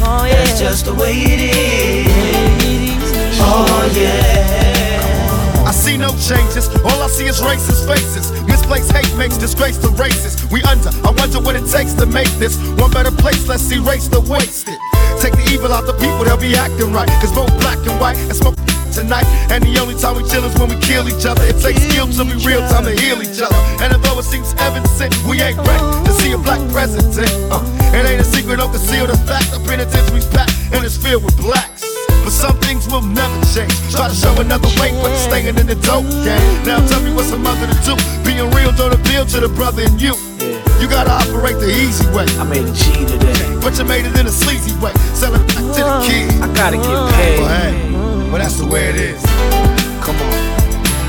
That's 0.00 0.58
just 0.58 0.86
the 0.86 0.94
way 0.94 1.12
it 1.12 1.40
is. 1.52 3.12
Oh 3.38 3.92
yeah. 3.94 5.68
I 5.68 5.72
see 5.72 5.98
no 5.98 6.08
changes, 6.16 6.70
all 6.80 7.02
I 7.02 7.08
see 7.08 7.26
is 7.26 7.38
racist 7.42 7.86
faces. 7.86 8.32
Misplaced 8.48 8.92
hate 8.92 9.14
makes 9.18 9.36
disgrace 9.36 9.76
to 9.84 9.88
races. 9.90 10.50
We 10.50 10.62
under, 10.62 10.88
I 11.06 11.10
wonder 11.18 11.38
what 11.38 11.54
it 11.54 11.68
takes 11.68 11.92
to 12.00 12.06
make 12.06 12.32
this 12.40 12.56
one 12.80 12.92
better 12.92 13.12
place. 13.12 13.46
Let's 13.46 13.70
erase 13.70 14.08
the 14.08 14.20
wasted. 14.22 14.78
Take 15.20 15.34
the 15.34 15.50
evil 15.52 15.70
out 15.70 15.84
the 15.84 15.92
people, 15.92 16.24
they'll 16.24 16.38
be 16.38 16.56
acting 16.56 16.94
right. 16.94 17.10
Cause 17.20 17.34
both 17.34 17.52
black 17.60 17.76
and 17.86 18.00
white 18.00 18.16
and 18.16 18.34
smoke 18.34 18.56
tonight. 18.92 19.26
And 19.50 19.62
the 19.64 19.78
only 19.80 19.94
time 19.94 20.16
we 20.16 20.26
chill 20.28 20.44
is 20.44 20.54
when 20.58 20.68
we 20.68 20.78
kill 20.82 21.08
each 21.08 21.24
other. 21.24 21.42
It 21.46 21.58
takes 21.62 21.82
skill 21.82 22.06
to 22.06 22.22
be 22.24 22.36
real 22.44 22.60
time 22.68 22.84
to 22.84 22.94
heal 22.94 23.22
each 23.22 23.40
other. 23.40 23.56
And 23.80 23.94
although 23.94 24.18
it 24.18 24.26
seems 24.26 24.52
evident, 24.58 24.90
we 25.26 25.40
ain't 25.40 25.58
ready 25.58 25.86
to 26.04 26.12
see 26.20 26.32
a 26.32 26.38
black 26.38 26.60
president. 26.70 27.16
Uh, 27.50 27.62
it 27.94 28.04
ain't 28.04 28.20
a 28.20 28.24
secret, 28.24 28.58
don't 28.58 28.70
conceal 28.70 29.06
the 29.06 29.16
fact. 29.24 29.50
The 29.50 29.60
penitentiary's 29.64 30.26
packed 30.28 30.52
and 30.72 30.84
it's 30.84 30.96
filled 30.96 31.24
with 31.24 31.36
blacks. 31.38 31.86
But 32.22 32.32
some 32.32 32.56
things 32.60 32.86
will 32.88 33.02
never 33.02 33.40
change. 33.54 33.72
Try 33.90 34.08
to 34.08 34.14
show 34.14 34.34
another 34.40 34.68
way, 34.80 34.92
but 35.00 35.08
you're 35.08 35.26
staying 35.30 35.56
in 35.56 35.66
the 35.66 35.78
dope 35.86 36.04
game. 36.22 36.44
Now 36.66 36.84
tell 36.86 37.00
me 37.02 37.12
what's 37.14 37.32
a 37.32 37.38
mother 37.38 37.66
to 37.66 37.76
do. 37.86 37.94
Being 38.24 38.50
real 38.52 38.72
don't 38.72 38.92
appeal 38.92 39.24
to 39.26 39.40
the 39.40 39.48
brother 39.48 39.82
in 39.82 39.98
you. 39.98 40.14
You 40.80 40.88
gotta 40.88 41.12
operate 41.12 41.58
the 41.60 41.68
easy 41.68 42.06
way. 42.12 42.26
I 42.38 42.44
made 42.44 42.64
a 42.64 42.72
G 42.72 43.04
today. 43.06 43.58
But 43.60 43.78
you 43.78 43.84
made 43.84 44.06
it 44.06 44.18
in 44.18 44.26
a 44.26 44.30
sleazy 44.32 44.72
way. 44.80 44.92
Sell 45.12 45.34
it 45.34 45.46
back 45.48 45.64
to 45.76 45.82
the 45.84 45.96
kid. 46.08 46.42
I 46.42 46.52
gotta 46.54 46.76
get 46.76 47.14
paid. 47.14 47.38
Well, 47.40 47.48
hey, 47.48 47.99
well, 48.30 48.38
that's 48.38 48.56
the 48.56 48.66
way 48.66 48.88
it 48.90 48.94
is. 48.94 49.20
Come 50.00 50.16
on, 50.16 50.32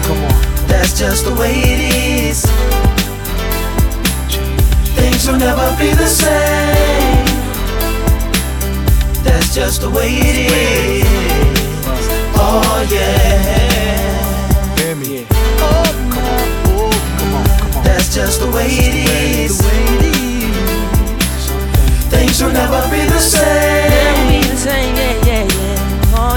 come 0.04 0.18
on. 0.24 0.32
That's 0.68 0.94
just 0.98 1.26
the 1.26 1.34
way 1.36 1.54
it 1.54 1.80
is. 1.94 2.44
Things 4.96 5.28
will 5.28 5.38
never 5.38 5.76
be 5.78 5.94
the 5.94 6.08
same. 6.08 7.26
That's 9.24 9.54
just 9.54 9.82
the 9.82 9.90
way 9.92 10.10
it 10.10 10.36
is. 10.50 11.06
Oh 12.36 12.84
yeah. 12.90 14.76
Hear 14.78 14.96
me. 14.96 15.28
Oh, 15.60 15.86
come 16.10 16.26
on, 16.26 16.50
oh, 16.66 16.90
come 17.20 17.34
on, 17.36 17.46
come 17.60 17.76
on. 17.78 17.84
That's 17.84 18.10
just 18.16 18.40
the 18.40 18.50
way 18.50 18.66
it 18.66 18.96
is. 19.46 19.62
Things 22.10 22.42
will 22.42 22.52
never 22.52 22.82
be 22.90 23.06
the 23.06 23.20
same. 23.20 25.21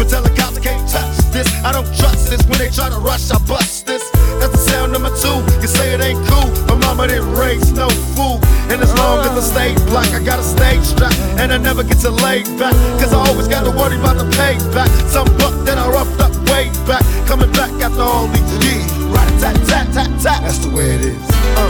But 0.00 0.08
tell 0.08 0.24
I 0.24 0.30
can't 0.32 0.88
touch 0.88 1.18
this. 1.28 1.46
I 1.62 1.72
don't 1.72 1.84
trust 1.94 2.30
this. 2.30 2.40
When 2.48 2.56
they 2.56 2.70
try 2.70 2.88
to 2.88 2.96
rush, 2.96 3.30
I 3.30 3.36
bust 3.44 3.84
this. 3.84 4.00
That's 4.40 4.52
the 4.52 4.56
sound 4.56 4.92
number 4.92 5.12
two. 5.12 5.44
You 5.60 5.68
say 5.68 5.92
it 5.92 6.00
ain't 6.00 6.16
cool. 6.26 6.48
My 6.72 6.74
mama 6.80 7.06
didn't 7.06 7.34
raise 7.36 7.70
no 7.72 7.86
fool. 8.16 8.40
And 8.72 8.80
as 8.80 8.88
long 8.96 9.20
as 9.20 9.36
I 9.36 9.44
stay 9.44 9.74
black, 9.92 10.08
I 10.16 10.24
got 10.24 10.38
a 10.38 10.42
stage 10.42 10.80
strap. 10.80 11.12
And 11.36 11.52
I 11.52 11.58
never 11.58 11.82
get 11.82 11.98
to 11.98 12.10
lay 12.10 12.44
back. 12.56 12.72
Cause 12.96 13.12
I 13.12 13.20
always 13.28 13.46
got 13.46 13.64
to 13.68 13.72
worry 13.76 14.00
about 14.00 14.16
the 14.16 14.24
payback. 14.40 14.88
Some 15.12 15.28
buck 15.36 15.52
that 15.68 15.76
I 15.76 15.86
roughed 15.92 16.18
up 16.18 16.32
way 16.48 16.72
back. 16.88 17.04
Coming 17.28 17.52
back 17.52 17.70
after 17.84 18.00
all 18.00 18.26
these 18.28 18.52
years. 18.64 18.88
Right, 19.12 19.28
tat, 19.36 19.56
tat, 19.68 19.86
tat, 19.92 20.08
tat. 20.24 20.40
That's 20.40 20.64
the 20.64 20.70
way 20.70 20.94
it 20.96 21.04
is. 21.12 21.20
Uh. 21.60 21.68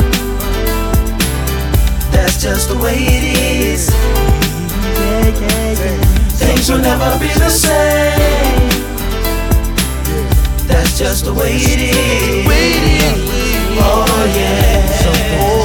That's 2.15 2.41
just 2.41 2.69
the 2.69 2.79
way 2.79 2.95
it 2.95 3.25
is. 3.27 3.91
Things 6.41 6.71
will 6.71 6.79
never 6.79 7.19
be 7.19 7.29
the 7.39 7.51
same. 7.51 8.69
That's 10.67 10.99
just 10.99 11.25
the 11.25 11.35
way 11.35 11.53
it 11.55 11.81
is. 11.81 12.47
Oh 13.83 14.33
yeah. 14.37 15.60